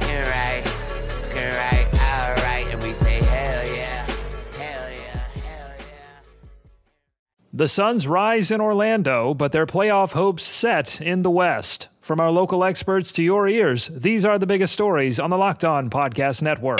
You're 0.08 0.22
right, 0.22 0.64
you're 1.34 1.50
right, 1.50 1.88
all 1.94 2.36
right. 2.44 2.68
And 2.72 2.84
we 2.84 2.94
say, 2.94 3.24
hell 3.24 3.66
yeah, 3.66 4.06
hell 4.56 4.92
yeah, 4.92 5.42
hell 5.42 5.72
yeah. 5.80 6.22
The 7.52 7.68
Suns 7.68 8.08
rise 8.08 8.52
in 8.52 8.62
Orlando, 8.62 9.34
but 9.34 9.52
their 9.52 9.66
playoff 9.66 10.14
hopes 10.14 10.44
set 10.44 11.02
in 11.02 11.24
the 11.24 11.32
West. 11.32 11.88
From 12.02 12.20
our 12.20 12.32
local 12.32 12.64
experts 12.64 13.12
to 13.14 13.24
your 13.24 13.48
ears, 13.48 13.88
these 13.88 14.26
are 14.26 14.38
the 14.38 14.48
biggest 14.48 14.74
stories 14.74 15.20
on 15.20 15.32
the 15.32 15.38
Locked 15.38 15.66
On 15.66 15.90
Podcast 15.90 16.44
Network. 16.44 16.80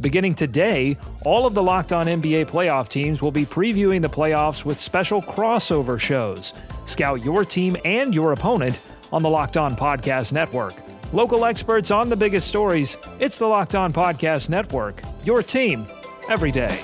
Beginning 0.00 0.34
today, 0.34 0.96
all 1.24 1.46
of 1.46 1.54
the 1.54 1.62
Locked 1.62 1.92
On 1.92 2.06
NBA 2.06 2.46
playoff 2.46 2.88
teams 2.88 3.22
will 3.22 3.30
be 3.30 3.46
previewing 3.46 4.02
the 4.02 4.08
playoffs 4.08 4.64
with 4.64 4.78
special 4.78 5.22
crossover 5.22 5.98
shows. 5.98 6.52
Scout 6.84 7.24
your 7.24 7.44
team 7.44 7.76
and 7.84 8.14
your 8.14 8.32
opponent 8.32 8.80
on 9.12 9.22
the 9.22 9.30
Locked 9.30 9.56
On 9.56 9.76
Podcast 9.76 10.32
Network. 10.32 10.74
Local 11.12 11.44
experts 11.44 11.90
on 11.90 12.08
the 12.08 12.16
biggest 12.16 12.48
stories. 12.48 12.96
It's 13.20 13.38
the 13.38 13.46
Locked 13.46 13.76
On 13.76 13.92
Podcast 13.92 14.50
Network. 14.50 15.00
Your 15.24 15.42
team 15.42 15.86
every 16.28 16.50
day. 16.50 16.82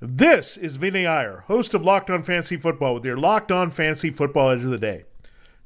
This 0.00 0.56
is 0.56 0.76
Vinny 0.76 1.06
Iyer, 1.06 1.42
host 1.48 1.74
of 1.74 1.82
Locked 1.82 2.10
On 2.10 2.22
Fantasy 2.22 2.58
Football, 2.58 2.94
with 2.94 3.04
your 3.04 3.16
Locked 3.16 3.50
On 3.50 3.70
Fantasy 3.70 4.10
Football 4.10 4.50
Edge 4.50 4.62
of 4.62 4.70
the 4.70 4.78
Day. 4.78 5.04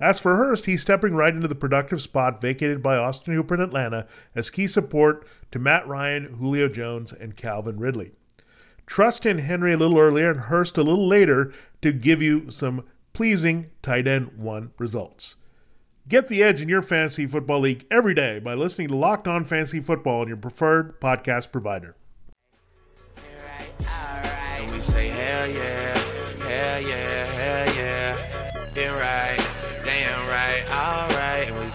As 0.00 0.20
for 0.20 0.36
Hurst, 0.36 0.66
he's 0.66 0.82
stepping 0.82 1.14
right 1.14 1.34
into 1.34 1.48
the 1.48 1.54
productive 1.54 2.00
spot 2.00 2.40
vacated 2.40 2.82
by 2.82 2.96
Austin 2.96 3.34
Hooper 3.34 3.54
in 3.54 3.60
Atlanta 3.60 4.06
as 4.34 4.50
key 4.50 4.66
support 4.66 5.26
to 5.50 5.58
Matt 5.58 5.86
Ryan, 5.88 6.36
Julio 6.38 6.68
Jones, 6.68 7.12
and 7.12 7.36
Calvin 7.36 7.78
Ridley. 7.78 8.12
Trust 8.86 9.26
in 9.26 9.38
Henry 9.38 9.74
a 9.74 9.76
little 9.76 9.98
earlier 9.98 10.30
and 10.30 10.40
Hurst 10.40 10.78
a 10.78 10.82
little 10.82 11.06
later 11.06 11.52
to 11.82 11.92
give 11.92 12.22
you 12.22 12.50
some 12.50 12.84
pleasing 13.12 13.70
tight 13.82 14.06
end 14.06 14.38
one 14.38 14.70
results. 14.78 15.34
Get 16.08 16.28
the 16.28 16.42
edge 16.42 16.62
in 16.62 16.70
your 16.70 16.80
fantasy 16.80 17.26
football 17.26 17.60
league 17.60 17.84
every 17.90 18.14
day 18.14 18.38
by 18.38 18.54
listening 18.54 18.88
to 18.88 18.96
Locked 18.96 19.28
On 19.28 19.44
Fantasy 19.44 19.80
Football 19.80 20.22
on 20.22 20.28
your 20.28 20.38
preferred 20.38 20.98
podcast 21.00 21.52
provider. 21.52 21.96
And 23.80 24.72
we 24.72 24.78
say 24.78 25.08
hell 25.08 25.50
yeah, 25.50 25.98
hell 26.46 26.80
yeah, 26.80 27.26
hell 27.26 27.74
yeah. 27.76 28.70
Been 28.72 28.94
right, 28.94 29.47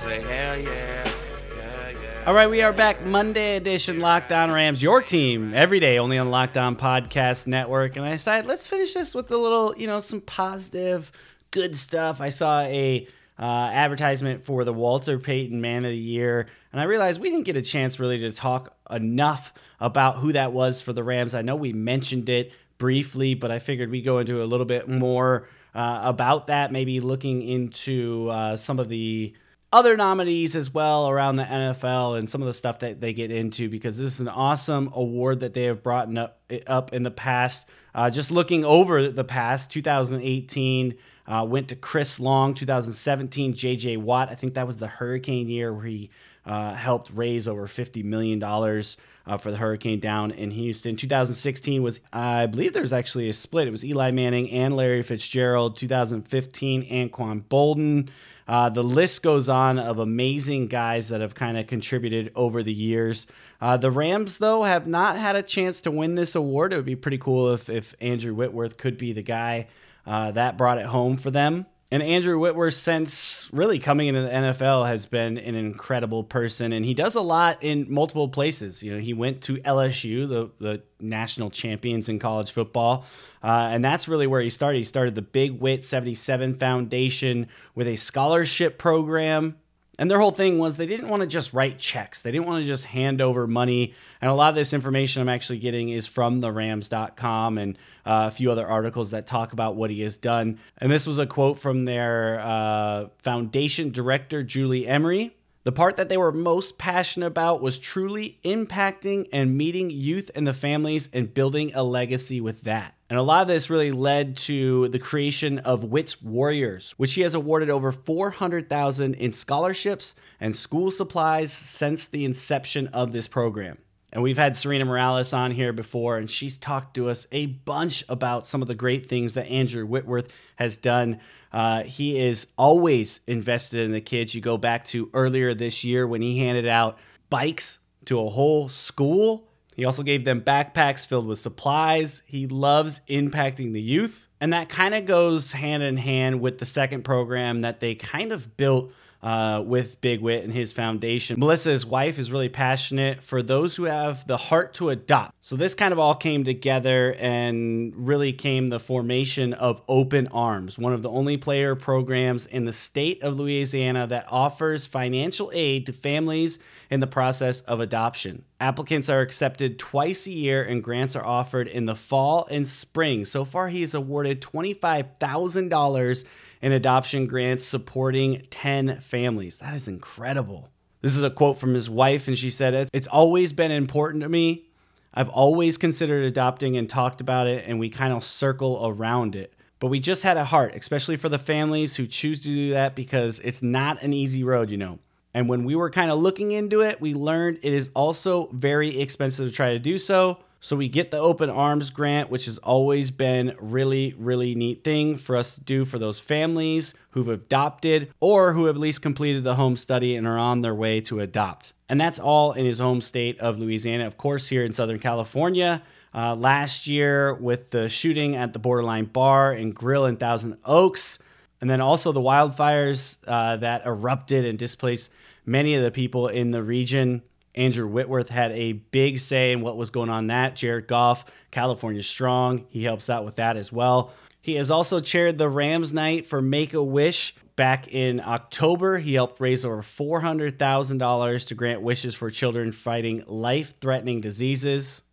say 0.04 0.20
hell 0.20 0.60
yeah, 0.60 1.10
yeah, 1.56 1.90
yeah. 1.92 2.24
All 2.28 2.34
right, 2.34 2.50
we 2.50 2.62
are 2.62 2.74
back 2.74 3.06
Monday 3.06 3.56
edition 3.56 4.02
Locked 4.02 4.34
On 4.34 4.52
Rams, 4.52 4.84
your 4.84 5.02
team 5.02 5.54
every 5.54 5.80
day, 5.80 5.98
only 5.98 6.18
on 6.18 6.30
Locked 6.30 6.58
On 6.58 6.76
Podcast 6.76 7.48
Network. 7.48 7.96
And 7.96 8.06
I 8.06 8.12
decided 8.12 8.46
let's 8.46 8.68
finish 8.68 8.94
this 8.94 9.16
with 9.16 9.32
a 9.32 9.38
little, 9.38 9.74
you 9.78 9.88
know, 9.88 10.02
some 10.02 10.20
positive, 10.20 11.10
good 11.52 11.78
stuff. 11.78 12.20
I 12.20 12.28
saw 12.28 12.64
a 12.64 13.08
uh, 13.40 13.44
advertisement 13.46 14.44
for 14.44 14.66
the 14.66 14.74
Walter 14.74 15.20
Payton 15.20 15.62
Man 15.62 15.86
of 15.86 15.92
the 15.92 15.98
Year, 15.98 16.48
and 16.74 16.82
I 16.82 16.84
realized 16.84 17.22
we 17.22 17.30
didn't 17.30 17.46
get 17.46 17.56
a 17.56 17.62
chance 17.62 17.98
really 17.98 18.20
to 18.20 18.32
talk 18.34 18.76
enough 18.92 19.54
about 19.80 20.18
who 20.18 20.34
that 20.34 20.52
was 20.52 20.82
for 20.82 20.92
the 20.92 21.02
Rams. 21.02 21.34
I 21.34 21.44
know 21.44 21.56
we 21.56 21.72
mentioned 21.72 22.28
it 22.28 22.52
briefly, 22.78 23.36
but 23.36 23.52
I 23.52 23.60
figured 23.60 23.90
we 23.90 24.02
go 24.02 24.20
into 24.20 24.44
a 24.44 24.48
little 24.48 24.66
bit 24.66 24.90
more 24.90 25.48
uh, 25.74 26.02
about 26.04 26.48
that, 26.48 26.74
maybe 26.74 27.00
looking 27.00 27.42
into 27.42 28.28
uh, 28.30 28.58
some 28.58 28.80
of 28.80 28.90
the 28.90 29.34
other 29.74 29.98
nominees 29.98 30.56
as 30.56 30.72
well 30.72 31.10
around 31.10 31.36
the 31.36 31.44
NFL 31.44 32.20
and 32.20 32.30
some 32.30 32.42
of 32.42 32.48
the 32.48 32.54
stuff 32.54 32.80
that 32.80 33.02
they 33.02 33.12
get 33.12 33.32
into 33.32 33.68
because 33.68 33.98
this 33.98 34.14
is 34.14 34.20
an 34.20 34.30
awesome 34.30 34.92
award 34.94 35.40
that 35.40 35.56
they 35.56 35.64
have 35.64 35.82
brought 35.82 36.16
up, 36.16 36.40
up 36.68 36.94
in 36.94 37.02
the 37.02 37.12
past. 37.12 37.68
Uh, 37.96 38.10
just 38.10 38.30
looking 38.30 38.64
over 38.64 39.10
the 39.10 39.24
past, 39.24 39.72
2018 39.72 40.96
uh, 41.26 41.46
went 41.50 41.70
to 41.70 41.76
Chris 41.76 42.20
Long, 42.20 42.54
2017 42.54 43.56
J.J. 43.56 43.98
Watt. 43.98 44.30
I 44.30 44.36
think 44.36 44.54
that 44.54 44.68
was 44.68 44.78
the 44.78 44.88
hurricane 44.88 45.50
year 45.50 45.74
where 45.74 45.86
he 45.86 46.12
uh, 46.46 46.74
helped 46.76 47.10
raise 47.12 47.48
over 47.48 47.68
$50 47.68 48.04
million 48.04 48.44
uh, 48.44 49.38
for 49.38 49.52
the 49.52 49.58
hurricane 49.58 50.00
down 50.00 50.32
in 50.32 50.52
Houston. 50.52 50.96
2016 50.96 51.82
was, 51.82 52.02
I 52.12 52.46
believe 52.46 52.74
there's 52.74 52.94
actually 52.94 53.30
a 53.30 53.34
split. 53.34 53.68
It 53.68 53.72
was 53.72 53.86
Eli 53.86 54.12
Manning 54.12 54.52
and 54.52 54.76
Larry 54.76 55.02
Fitzgerald. 55.02 55.78
2015, 55.78 56.84
Anquan 56.90 57.44
Boldin. 57.44 58.10
Uh, 58.48 58.70
the 58.70 58.84
list 58.84 59.24
goes 59.24 59.50
on 59.50 59.80
of 59.80 60.00
amazing 60.00 60.68
guys 60.68 61.10
that 61.10 61.22
have 61.22 61.36
kind 61.36 61.58
of 61.58 61.68
contributed 61.68 62.32
over 62.36 62.64
the 62.64 62.74
years. 62.74 63.28
Uh, 63.62 63.78
the 63.78 63.92
Rams, 63.92 64.38
though, 64.38 64.64
have 64.64 64.88
not 64.88 65.18
had 65.18 65.36
a 65.36 65.44
chance 65.44 65.82
to 65.82 65.92
win 65.92 66.16
this 66.16 66.36
award. 66.36 66.74
It 66.74 66.76
would 66.76 66.86
be 66.86 66.96
pretty 66.96 67.18
cool 67.18 67.54
if, 67.54 67.70
if 67.70 67.96
Andrew 68.02 68.34
Whitworth 68.34 68.78
could 68.78 68.98
be 68.98 69.14
the 69.14 69.24
guy 69.24 69.68
uh, 70.06 70.32
that 70.32 70.58
brought 70.58 70.78
it 70.78 70.86
home 70.86 71.18
for 71.18 71.32
them. 71.32 71.66
And 71.94 72.02
Andrew 72.02 72.40
Whitworth, 72.40 72.74
since 72.74 73.48
really 73.54 73.78
coming 73.78 74.08
into 74.08 74.24
the 74.24 74.30
NFL, 74.30 74.88
has 74.88 75.06
been 75.06 75.38
an 75.38 75.54
incredible 75.54 76.24
person, 76.24 76.74
and 76.74 76.84
he 76.84 76.96
does 76.96 77.14
a 77.14 77.22
lot 77.22 77.60
in 77.62 77.86
multiple 77.88 78.30
places. 78.30 78.82
You 78.82 78.94
know, 78.94 79.00
he 79.00 79.14
went 79.14 79.42
to 79.44 79.58
LSU, 79.58 80.28
the 80.28 80.50
the 80.58 80.82
national 81.00 81.52
champions 81.52 82.10
in 82.10 82.18
college 82.18 82.50
football, 82.50 83.06
uh, 83.44 83.70
and 83.70 83.86
that's 83.86 84.08
really 84.08 84.26
where 84.26 84.42
he 84.42 84.50
started. 84.50 84.80
He 84.80 84.84
started 84.84 85.14
the 85.14 85.22
Big 85.22 85.60
Whit 85.60 85.86
77 85.86 86.58
Foundation 86.58 87.48
with 87.76 87.88
a 87.88 87.96
scholarship 87.96 88.80
program 88.80 89.60
and 90.00 90.10
their 90.10 90.20
whole 90.20 90.32
thing 90.32 90.58
was 90.58 90.78
they 90.78 90.88
didn't 90.88 91.10
want 91.10 91.22
to 91.22 91.28
just 91.28 91.54
write 91.54 91.78
checks. 91.78 92.24
They 92.24 92.32
didn't 92.32 92.48
want 92.48 92.64
to 92.64 92.68
just 92.68 92.86
hand 92.86 93.22
over 93.22 93.46
money. 93.46 93.94
And 94.22 94.32
a 94.32 94.34
lot 94.34 94.50
of 94.50 94.56
this 94.56 94.74
information 94.74 95.22
I'm 95.22 95.30
actually 95.30 95.60
getting 95.60 95.90
is 95.90 96.08
from 96.08 96.40
the 96.40 96.52
Rams.com 96.52 97.60
and 97.60 97.78
uh, 98.06 98.26
a 98.28 98.32
few 98.32 98.52
other 98.52 98.68
articles 98.68 99.12
that 99.12 99.28
talk 99.28 99.54
about 99.54 99.76
what 99.76 99.92
he 99.92 100.02
has 100.02 100.18
done. 100.18 100.60
And 100.80 100.92
this 100.92 101.06
was 101.06 101.20
a 101.20 101.28
quote 101.28 101.60
from 101.60 101.86
their 101.86 102.40
uh, 102.40 103.10
foundation 103.20 103.92
director, 103.92 104.42
Julie 104.42 104.88
Emery. 104.88 105.36
The 105.64 105.72
part 105.72 105.96
that 105.98 106.10
they 106.10 106.18
were 106.18 106.32
most 106.32 106.78
passionate 106.78 107.28
about 107.28 107.62
was 107.62 107.80
truly 107.80 108.40
impacting 108.44 109.30
and 109.32 109.56
meeting 109.56 109.92
youth 109.92 110.30
and 110.36 110.46
the 110.46 110.54
families 110.54 111.10
and 111.14 111.34
building 111.34 111.72
a 111.76 111.84
legacy 111.84 112.42
with 112.42 112.62
that. 112.62 112.96
And 113.14 113.20
a 113.20 113.22
lot 113.22 113.44
of 113.44 113.48
this 113.48 113.70
really 113.70 113.92
led 113.92 114.38
to 114.38 114.88
the 114.88 114.98
creation 114.98 115.60
of 115.60 115.84
Whit's 115.84 116.20
Warriors, 116.20 116.96
which 116.98 117.14
he 117.14 117.22
has 117.22 117.36
awarded 117.36 117.70
over 117.70 117.92
400,000 117.92 119.14
in 119.14 119.32
scholarships 119.32 120.16
and 120.40 120.56
school 120.56 120.90
supplies 120.90 121.54
since 121.54 122.08
the 122.08 122.26
inception 122.26 122.88
of 122.88 123.12
this 123.12 123.28
program. 123.28 123.78
And 124.12 124.24
we've 124.24 124.40
had 124.40 124.58
Serena 124.58 124.86
Morales 124.86 125.32
on 125.32 125.52
here 125.52 125.72
before, 125.72 126.18
and 126.18 126.28
she's 126.28 126.58
talked 126.58 126.96
to 126.96 127.08
us 127.08 127.28
a 127.32 127.46
bunch 127.46 128.04
about 128.10 128.48
some 128.48 128.64
of 128.64 128.68
the 128.68 128.74
great 128.74 129.06
things 129.06 129.36
that 129.36 129.46
Andrew 129.46 129.86
Whitworth 129.86 130.34
has 130.56 130.76
done. 130.76 131.20
Uh, 131.52 131.84
he 131.84 132.18
is 132.18 132.48
always 132.58 133.20
invested 133.28 133.82
in 133.82 133.92
the 133.92 134.02
kids. 134.02 134.34
You 134.34 134.42
go 134.42 134.58
back 134.58 134.86
to 134.86 135.12
earlier 135.14 135.54
this 135.54 135.84
year 135.84 136.08
when 136.08 136.24
he 136.24 136.40
handed 136.40 136.68
out 136.68 136.98
bikes 137.30 137.78
to 138.06 138.20
a 138.20 138.30
whole 138.32 138.70
school. 138.70 139.48
He 139.76 139.86
also 139.86 140.04
gave 140.04 140.26
them 140.26 140.42
backpacks 140.42 141.06
filled 141.08 141.28
with 141.28 141.40
supplies. 141.40 142.24
He 142.26 142.48
loves 142.48 143.02
impacting 143.10 143.74
the 143.74 143.82
youth. 143.82 144.28
And 144.40 144.54
that 144.54 144.70
kind 144.70 144.94
of 144.94 145.06
goes 145.06 145.54
hand 145.54 145.84
in 145.84 145.98
hand 145.98 146.42
with 146.42 146.58
the 146.58 146.66
second 146.66 147.04
program 147.04 147.62
that 147.62 147.80
they 147.80 147.96
kind 147.96 148.32
of 148.32 148.58
built 148.58 148.92
uh, 149.24 149.64
with 149.66 150.02
Big 150.02 150.20
Whit 150.20 150.44
and 150.44 150.54
his 150.54 150.74
foundation. 150.74 151.40
Melissa, 151.40 151.70
his 151.70 151.86
wife, 151.86 152.20
is 152.20 152.30
really 152.30 152.50
passionate 152.50 153.24
for 153.24 153.42
those 153.42 153.76
who 153.76 153.86
have 153.86 154.28
the 154.28 154.36
heart 154.36 154.74
to 154.76 154.90
adopt. 154.90 155.34
So 155.40 155.56
this 155.56 155.76
kind 155.76 155.94
of 155.94 156.00
all 156.00 156.14
came 156.14 156.44
together 156.44 157.16
and 157.18 157.94
really 157.96 158.34
came 158.34 158.68
the 158.68 158.82
formation 158.82 159.54
of 159.54 159.82
Open 159.88 160.28
Arms, 160.28 160.78
one 160.78 160.92
of 160.92 161.02
the 161.02 161.10
only 161.10 161.38
player 161.38 161.74
programs 161.74 162.46
in 162.46 162.66
the 162.66 162.74
state 162.74 163.24
of 163.24 163.40
Louisiana 163.40 164.08
that 164.08 164.26
offers 164.30 164.86
financial 164.88 165.50
aid 165.54 165.86
to 165.86 165.94
families 165.94 166.60
in 166.90 167.00
the 167.00 167.08
process 167.08 167.62
of 167.62 167.80
adoption. 167.80 168.44
Applicants 168.60 169.10
are 169.10 169.22
accepted 169.22 169.80
twice 169.80 170.28
a 170.28 170.32
year 170.32 170.64
and 170.64 170.84
grants 170.84 171.16
are 171.16 171.26
offered 171.26 171.68
in 171.68 171.86
the 171.86 171.96
fall 171.96 172.46
and 172.52 172.68
spring. 172.68 173.24
So 173.24 173.46
far, 173.46 173.70
he 173.70 173.82
has 173.82 173.94
awarded 173.94 174.42
$25,000 174.42 176.24
in 176.64 176.72
adoption 176.72 177.28
grants 177.28 177.66
supporting 177.66 178.42
10 178.50 179.02
families. 179.02 179.58
That 179.60 179.74
is 179.74 179.90
incredible. 179.90 180.70
This 181.02 181.18
is 181.18 181.22
a 181.22 181.30
quote 181.30 181.60
from 181.60 181.74
his 181.74 181.90
wife, 181.90 182.30
and 182.30 182.38
she 182.38 182.50
said, 182.50 182.90
It's 182.94 183.08
always 183.08 183.52
been 183.52 183.70
important 183.70 184.24
to 184.24 184.30
me. 184.30 184.70
I've 185.14 185.28
always 185.28 185.78
considered 185.78 186.24
adopting 186.24 186.78
and 186.78 186.90
talked 186.90 187.20
about 187.20 187.48
it, 187.48 187.66
and 187.68 187.80
we 187.80 187.90
kind 187.90 188.14
of 188.14 188.24
circle 188.24 188.82
around 188.82 189.36
it. 189.36 189.54
But 189.82 189.88
we 189.88 190.00
just 190.00 190.24
had 190.24 190.38
a 190.38 190.46
heart, 190.46 190.74
especially 190.74 191.18
for 191.18 191.28
the 191.28 191.38
families 191.38 191.98
who 191.98 192.08
choose 192.08 192.40
to 192.40 192.48
do 192.48 192.72
that 192.72 192.96
because 192.96 193.42
it's 193.42 193.62
not 193.62 194.02
an 194.02 194.14
easy 194.14 194.46
road, 194.46 194.72
you 194.72 194.78
know. 194.78 195.00
And 195.34 195.50
when 195.50 195.66
we 195.66 195.76
were 195.76 195.90
kind 195.90 196.12
of 196.12 196.20
looking 196.20 196.54
into 196.54 196.80
it, 196.80 197.02
we 197.02 197.14
learned 197.14 197.60
it 197.62 197.74
is 197.74 197.92
also 197.94 198.48
very 198.54 199.02
expensive 199.02 199.50
to 199.50 199.54
try 199.54 199.74
to 199.74 199.80
do 199.80 199.98
so. 199.98 200.40
So 200.64 200.78
we 200.78 200.88
get 200.88 201.12
the 201.12 201.18
open 201.18 201.50
arms 201.50 201.90
grant, 201.90 202.30
which 202.30 202.46
has 202.46 202.58
always 202.58 203.12
been 203.12 203.54
really, 203.60 204.16
really 204.18 204.56
neat 204.56 204.82
thing 204.82 205.18
for 205.18 205.36
us 205.36 205.56
to 205.56 205.62
do 205.62 205.84
for 205.84 206.00
those 206.00 206.22
families 206.22 206.94
who've 207.10 207.28
adopted 207.28 208.14
or 208.22 208.54
who 208.54 208.68
have 208.68 208.78
at 208.78 208.80
least 208.80 209.02
completed 209.02 209.44
the 209.44 209.56
home 209.56 209.76
study 209.76 210.16
and 210.16 210.26
are 210.26 210.38
on 210.38 210.62
their 210.62 210.74
way 210.74 211.02
to 211.02 211.20
adopt. 211.20 211.74
And 211.90 212.00
that's 212.00 212.18
all 212.18 212.54
in 212.54 212.66
his 212.66 212.80
home 212.80 213.02
state 213.02 213.42
of 213.42 213.60
Louisiana. 213.60 214.08
Of 214.08 214.18
course, 214.18 214.48
here 214.48 214.64
in 214.64 214.72
Southern 214.72 215.00
California, 215.00 215.84
uh, 216.16 216.34
last 216.34 216.88
year 216.88 217.34
with 217.34 217.72
the 217.72 217.90
shooting 217.90 218.38
at 218.38 218.54
the 218.54 218.60
Borderline 218.60 219.04
Bar 219.04 219.52
and 219.52 219.76
Grill 219.76 220.06
in 220.06 220.16
Thousand 220.16 220.58
Oaks, 220.64 221.20
and 221.60 221.70
then 221.70 221.82
also 221.82 222.14
the 222.14 222.22
wildfires 222.22 223.18
uh, 223.28 223.58
that 223.58 223.86
erupted 223.86 224.46
and 224.46 224.58
displaced 224.58 225.12
many 225.46 225.76
of 225.76 225.84
the 225.84 225.92
people 225.92 226.30
in 226.30 226.52
the 226.52 226.64
region. 226.64 227.22
Andrew 227.56 227.88
Whitworth 227.88 228.30
had 228.30 228.52
a 228.52 228.74
big 228.74 229.20
say 229.20 229.52
in 229.52 229.62
what 229.62 229.78
was 229.78 229.90
going 229.90 230.10
on 230.10 230.28
that. 230.28 230.56
Jared 230.56 230.88
Goff, 230.88 231.26
California 231.52 232.04
Strong, 232.04 232.66
he 232.70 232.84
helps 232.84 233.10
out 233.10 233.26
with 233.26 233.36
that 233.36 233.58
as 233.58 233.72
well. 233.72 234.14
He 234.42 234.56
has 234.56 234.72
also 234.72 235.00
chaired 235.00 235.38
the 235.38 235.50
Rams 235.50 235.94
night 235.94 236.28
for 236.28 236.42
Make 236.42 236.74
a 236.74 236.84
Wish. 236.84 237.36
Back 237.56 237.88
in 237.88 238.20
October, 238.20 238.98
he 238.98 239.14
helped 239.14 239.40
raise 239.40 239.64
over 239.64 239.84
$400,000 239.84 241.48
to 241.48 241.56
grant 241.56 241.82
wishes 241.84 242.16
for 242.16 242.32
children 242.32 242.72
fighting 242.72 243.24
life 243.28 243.76
threatening 243.80 244.22
diseases. 244.22 245.04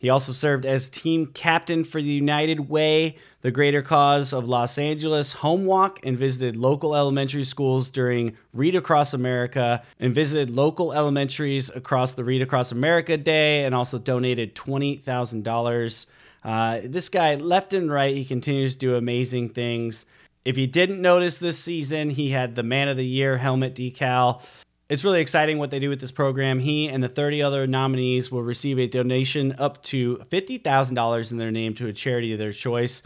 He 0.00 0.08
also 0.08 0.32
served 0.32 0.64
as 0.64 0.88
team 0.88 1.26
captain 1.26 1.84
for 1.84 2.00
the 2.00 2.08
United 2.08 2.70
Way, 2.70 3.18
the 3.42 3.50
greater 3.50 3.82
cause 3.82 4.32
of 4.32 4.48
Los 4.48 4.78
Angeles 4.78 5.34
home 5.34 5.66
walk, 5.66 6.00
and 6.04 6.16
visited 6.16 6.56
local 6.56 6.96
elementary 6.96 7.44
schools 7.44 7.90
during 7.90 8.34
Read 8.54 8.74
Across 8.74 9.12
America, 9.12 9.82
and 9.98 10.14
visited 10.14 10.48
local 10.48 10.94
elementaries 10.94 11.68
across 11.68 12.14
the 12.14 12.24
Read 12.24 12.40
Across 12.40 12.72
America 12.72 13.18
Day, 13.18 13.66
and 13.66 13.74
also 13.74 13.98
donated 13.98 14.54
$20,000. 14.54 16.06
Uh, 16.44 16.80
this 16.82 17.10
guy, 17.10 17.34
left 17.34 17.74
and 17.74 17.92
right, 17.92 18.16
he 18.16 18.24
continues 18.24 18.76
to 18.76 18.78
do 18.78 18.96
amazing 18.96 19.50
things. 19.50 20.06
If 20.46 20.56
you 20.56 20.66
didn't 20.66 21.02
notice 21.02 21.36
this 21.36 21.58
season, 21.58 22.08
he 22.08 22.30
had 22.30 22.54
the 22.54 22.62
Man 22.62 22.88
of 22.88 22.96
the 22.96 23.04
Year 23.04 23.36
helmet 23.36 23.74
decal 23.74 24.42
it's 24.90 25.04
really 25.04 25.20
exciting 25.20 25.58
what 25.58 25.70
they 25.70 25.78
do 25.78 25.88
with 25.88 26.00
this 26.00 26.10
program. 26.10 26.58
He 26.58 26.88
and 26.88 27.02
the 27.02 27.08
30 27.08 27.42
other 27.42 27.66
nominees 27.68 28.32
will 28.32 28.42
receive 28.42 28.78
a 28.78 28.88
donation 28.88 29.54
up 29.56 29.80
to 29.84 30.16
$50,000 30.28 31.30
in 31.30 31.38
their 31.38 31.52
name 31.52 31.74
to 31.76 31.86
a 31.86 31.92
charity 31.92 32.32
of 32.32 32.40
their 32.40 32.50
choice. 32.50 33.02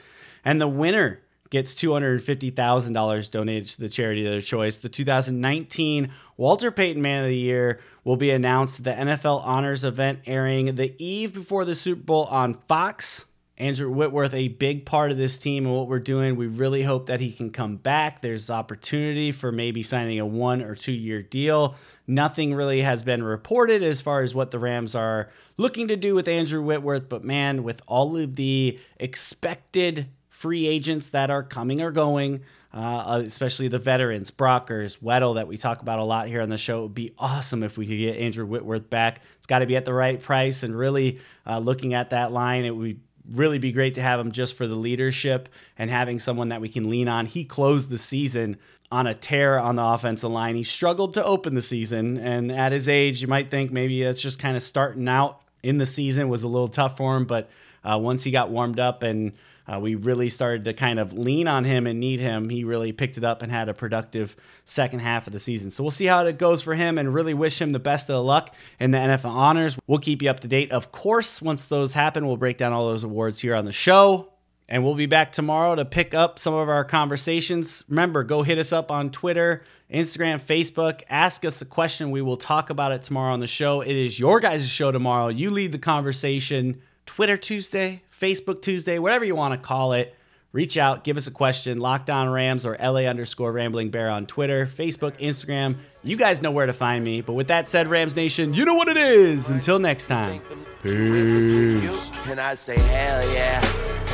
And 0.47 0.59
the 0.59 0.67
winner 0.67 1.21
gets 1.51 1.75
$250,000 1.75 3.31
donated 3.31 3.69
to 3.69 3.81
the 3.81 3.89
charity 3.91 4.25
of 4.25 4.33
their 4.33 4.41
choice. 4.41 4.79
The 4.79 4.89
2019 4.89 6.11
Walter 6.39 6.71
Payton 6.71 7.03
Man 7.03 7.23
of 7.23 7.29
the 7.29 7.37
Year 7.37 7.81
will 8.03 8.17
be 8.17 8.31
announced 8.31 8.79
at 8.79 8.85
the 8.85 9.13
NFL 9.13 9.45
Honors 9.45 9.85
event 9.85 10.21
airing 10.27 10.75
the 10.77 10.95
eve 10.99 11.35
before 11.35 11.67
the 11.67 11.75
Super 11.75 12.03
Bowl 12.03 12.25
on 12.25 12.55
Fox. 12.67 13.27
Andrew 13.57 13.89
Whitworth, 13.89 14.35
a 14.35 14.49
big 14.49 14.85
part 14.85 15.13
of 15.13 15.17
this 15.17 15.39
team 15.39 15.65
and 15.67 15.75
what 15.75 15.87
we're 15.87 16.01
doing. 16.01 16.35
We 16.35 16.49
really 16.49 16.83
hope 16.83 17.07
that 17.07 17.21
he 17.21 17.31
can 17.31 17.51
come 17.51 17.77
back. 17.77 18.21
There's 18.21 18.51
opportunity 18.51 19.31
for 19.31 19.53
maybe 19.53 19.83
signing 19.83 20.19
a 20.19 20.27
one 20.27 20.61
or 20.61 20.75
two 20.75 20.93
year 20.93 21.23
deal. 21.23 21.77
Nothing 22.07 22.55
really 22.55 22.83
has 22.83 23.05
been 23.05 23.23
reported 23.23 23.83
as 23.85 24.01
far 24.01 24.23
as 24.23 24.35
what 24.35 24.51
the 24.51 24.59
Rams 24.59 24.97
are 24.97 25.31
looking 25.57 25.89
to 25.89 25.97
do 25.97 26.17
with 26.17 26.27
Andrew 26.27 26.63
Whitworth, 26.63 27.09
but 27.09 27.23
man, 27.23 27.63
with 27.63 27.81
all 27.87 28.17
of 28.17 28.35
the 28.35 28.79
expected 28.99 30.09
free 30.31 30.67
agents 30.67 31.11
that 31.11 31.31
are 31.31 31.45
coming 31.45 31.81
or 31.81 31.93
going, 31.93 32.41
uh, 32.73 33.23
especially 33.25 33.69
the 33.69 33.79
veterans, 33.79 34.33
Brockers, 34.33 34.99
Weddle, 34.99 35.37
that 35.37 35.47
we 35.47 35.57
talk 35.57 35.81
about 35.81 36.01
a 36.01 36.05
lot 36.05 36.27
here 36.27 36.43
on 36.43 36.49
the 36.49 36.59
show. 36.59 36.81
It 36.81 36.83
would 36.83 36.95
be 36.95 37.15
awesome 37.19 37.63
if 37.63 37.79
we 37.79 37.87
could 37.87 37.99
get 37.99 38.17
Andrew 38.19 38.45
Whitworth 38.45 38.91
back. 38.91 39.21
It's 39.39 39.47
got 39.47 39.61
to 39.61 39.67
be 39.67 39.77
at 39.77 39.85
the 39.85 39.95
right 39.95 40.21
price, 40.21 40.65
and 40.65 40.77
really 40.77 41.21
uh, 41.47 41.61
looking 41.61 41.95
at 41.95 42.11
that 42.11 42.33
line, 42.33 42.65
it 42.65 42.75
would 42.75 42.99
really 43.31 43.59
be 43.59 43.73
great 43.73 43.95
to 43.95 44.03
have 44.03 44.21
him 44.21 44.33
just 44.33 44.57
for 44.57 44.67
the 44.67 44.75
leadership 44.75 45.49
and 45.79 45.91
having 45.91 46.19
someone 46.19 46.51
that 46.51 46.61
we 46.61 46.69
can 46.69 46.91
lean 46.91 47.09
on. 47.09 47.27
He 47.27 47.45
closed 47.45 47.89
the 47.89 47.99
season 47.99 48.59
on 48.93 49.07
a 49.07 49.15
tear 49.15 49.59
on 49.59 49.77
the 49.77 49.85
offensive 49.85 50.31
line. 50.31 50.57
He 50.57 50.63
struggled 50.63 51.15
to 51.15 51.25
open 51.25 51.55
the 51.55 51.63
season, 51.63 52.19
and 52.19 52.53
at 52.53 52.73
his 52.73 52.89
age, 52.89 53.21
you 53.21 53.29
might 53.29 53.51
think 53.51 53.73
maybe 53.73 54.05
that's 54.05 54.21
just 54.21 54.39
kind 54.39 54.57
of 54.57 54.63
starting 54.63 55.09
out 55.09 55.41
in 55.65 55.79
the 55.79 55.87
season 55.87 56.29
was 56.29 56.43
a 56.43 56.49
little 56.49 56.69
tough 56.69 56.97
for 56.97 57.17
him. 57.17 57.25
But 57.25 57.51
uh, 57.83 57.99
once 57.99 58.23
he 58.23 58.31
got 58.31 58.51
warmed 58.51 58.79
up 58.79 59.03
and 59.03 59.33
uh, 59.67 59.79
we 59.81 59.95
really 59.95 60.29
started 60.29 60.65
to 60.65 60.75
kind 60.75 60.99
of 60.99 61.15
lean 61.15 61.49
on 61.49 61.65
him 61.65 61.87
and 61.87 61.99
need 61.99 62.21
him. 62.21 62.51
He 62.51 62.65
really 62.65 62.93
picked 62.93 63.17
it 63.17 63.25
up 63.25 63.41
and 63.41 63.51
had 63.51 63.69
a 63.69 63.75
productive 63.75 64.37
second 64.67 65.01
half 65.01 65.27
of 65.27 65.33
the 65.33 65.41
season. 65.41 65.71
So 65.71 65.83
we'll 65.83 65.91
see 65.91 66.05
how 66.05 66.27
it 66.27 66.39
goes 66.39 66.63
for 66.63 66.75
him 66.75 66.99
and 66.99 67.15
really 67.15 67.35
wish 67.35 67.61
him 67.61 67.73
the 67.73 67.79
best 67.79 68.11
of 68.11 68.15
the 68.15 68.23
luck 68.23 68.55
in 68.79 68.91
the 68.91 68.99
NFL 68.99 69.31
honors. 69.31 69.77
We'll 69.87 70.01
keep 70.01 70.21
you 70.21 70.29
up 70.29 70.41
to 70.41 70.49
date. 70.49 70.71
Of 70.71 70.93
course, 70.93 71.41
once 71.41 71.67
those 71.67 71.95
happen, 71.95 72.27
we'll 72.27 72.37
break 72.37 72.59
down 72.59 72.73
all 72.73 72.87
those 72.87 73.05
awards 73.05 73.41
here 73.41 73.55
on 73.55 73.65
the 73.65 73.73
show. 73.73 74.34
And 74.69 74.83
we'll 74.83 74.95
be 74.95 75.07
back 75.07 75.33
tomorrow 75.33 75.75
to 75.75 75.85
pick 75.85 76.15
up 76.15 76.39
some 76.39 76.55
of 76.55 76.69
our 76.69 76.85
conversations. 76.85 77.85
Remember, 77.89 78.25
go 78.25 78.43
hit 78.43 78.59
us 78.59 78.73
up 78.73 78.91
on 78.91 79.11
Twitter, 79.11 79.63
Instagram, 79.93 80.41
Facebook. 80.41 81.03
Ask 81.11 81.45
us 81.45 81.61
a 81.61 81.67
question. 81.67 82.11
We 82.11 82.23
will 82.23 82.39
talk 82.39 82.71
about 82.71 82.93
it 82.93 83.03
tomorrow 83.03 83.35
on 83.35 83.41
the 83.41 83.47
show. 83.47 83.83
It 83.83 83.95
is 83.95 84.19
your 84.19 84.41
guys' 84.41 84.67
show 84.69 84.91
tomorrow. 84.91 85.29
You 85.29 85.51
lead 85.51 85.73
the 85.73 85.79
conversation. 85.79 86.81
Twitter 87.07 87.37
Tuesday, 87.37 88.03
Facebook 88.11 88.63
Tuesday, 88.63 88.99
whatever 88.99 89.25
you 89.25 89.35
want 89.35 89.53
to 89.53 89.59
call 89.59 89.93
it. 89.93 90.15
Reach 90.53 90.79
out, 90.79 91.03
give 91.03 91.17
us 91.17 91.27
a 91.27 91.33
question, 91.33 91.79
Locked 91.79 92.09
On 92.09 92.29
Rams 92.29 92.65
or 92.65 92.77
LA 92.81 93.01
underscore 93.01 93.51
Rambling 93.51 93.91
Bear 93.91 94.09
on 94.09 94.25
Twitter, 94.25 94.67
Facebook, 94.67 95.19
Instagram. 95.19 95.79
You 96.05 96.17
guys 96.17 96.43
know 96.43 96.53
where 96.53 96.67
to 96.67 96.73
find 96.73 97.03
me. 97.05 97.23
But 97.23 97.33
with 97.33 97.49
that 97.49 97.69
said, 97.69 97.89
Rams 97.89 98.15
Nation, 98.15 98.55
you 98.55 98.65
know 98.65 98.75
what 98.75 98.87
it 98.87 98.97
is. 98.97 99.51
Until 99.51 99.81
next 99.81 100.07
time. 100.07 100.41
Peace. 100.81 102.11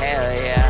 Hell 0.00 0.32
yeah, 0.42 0.69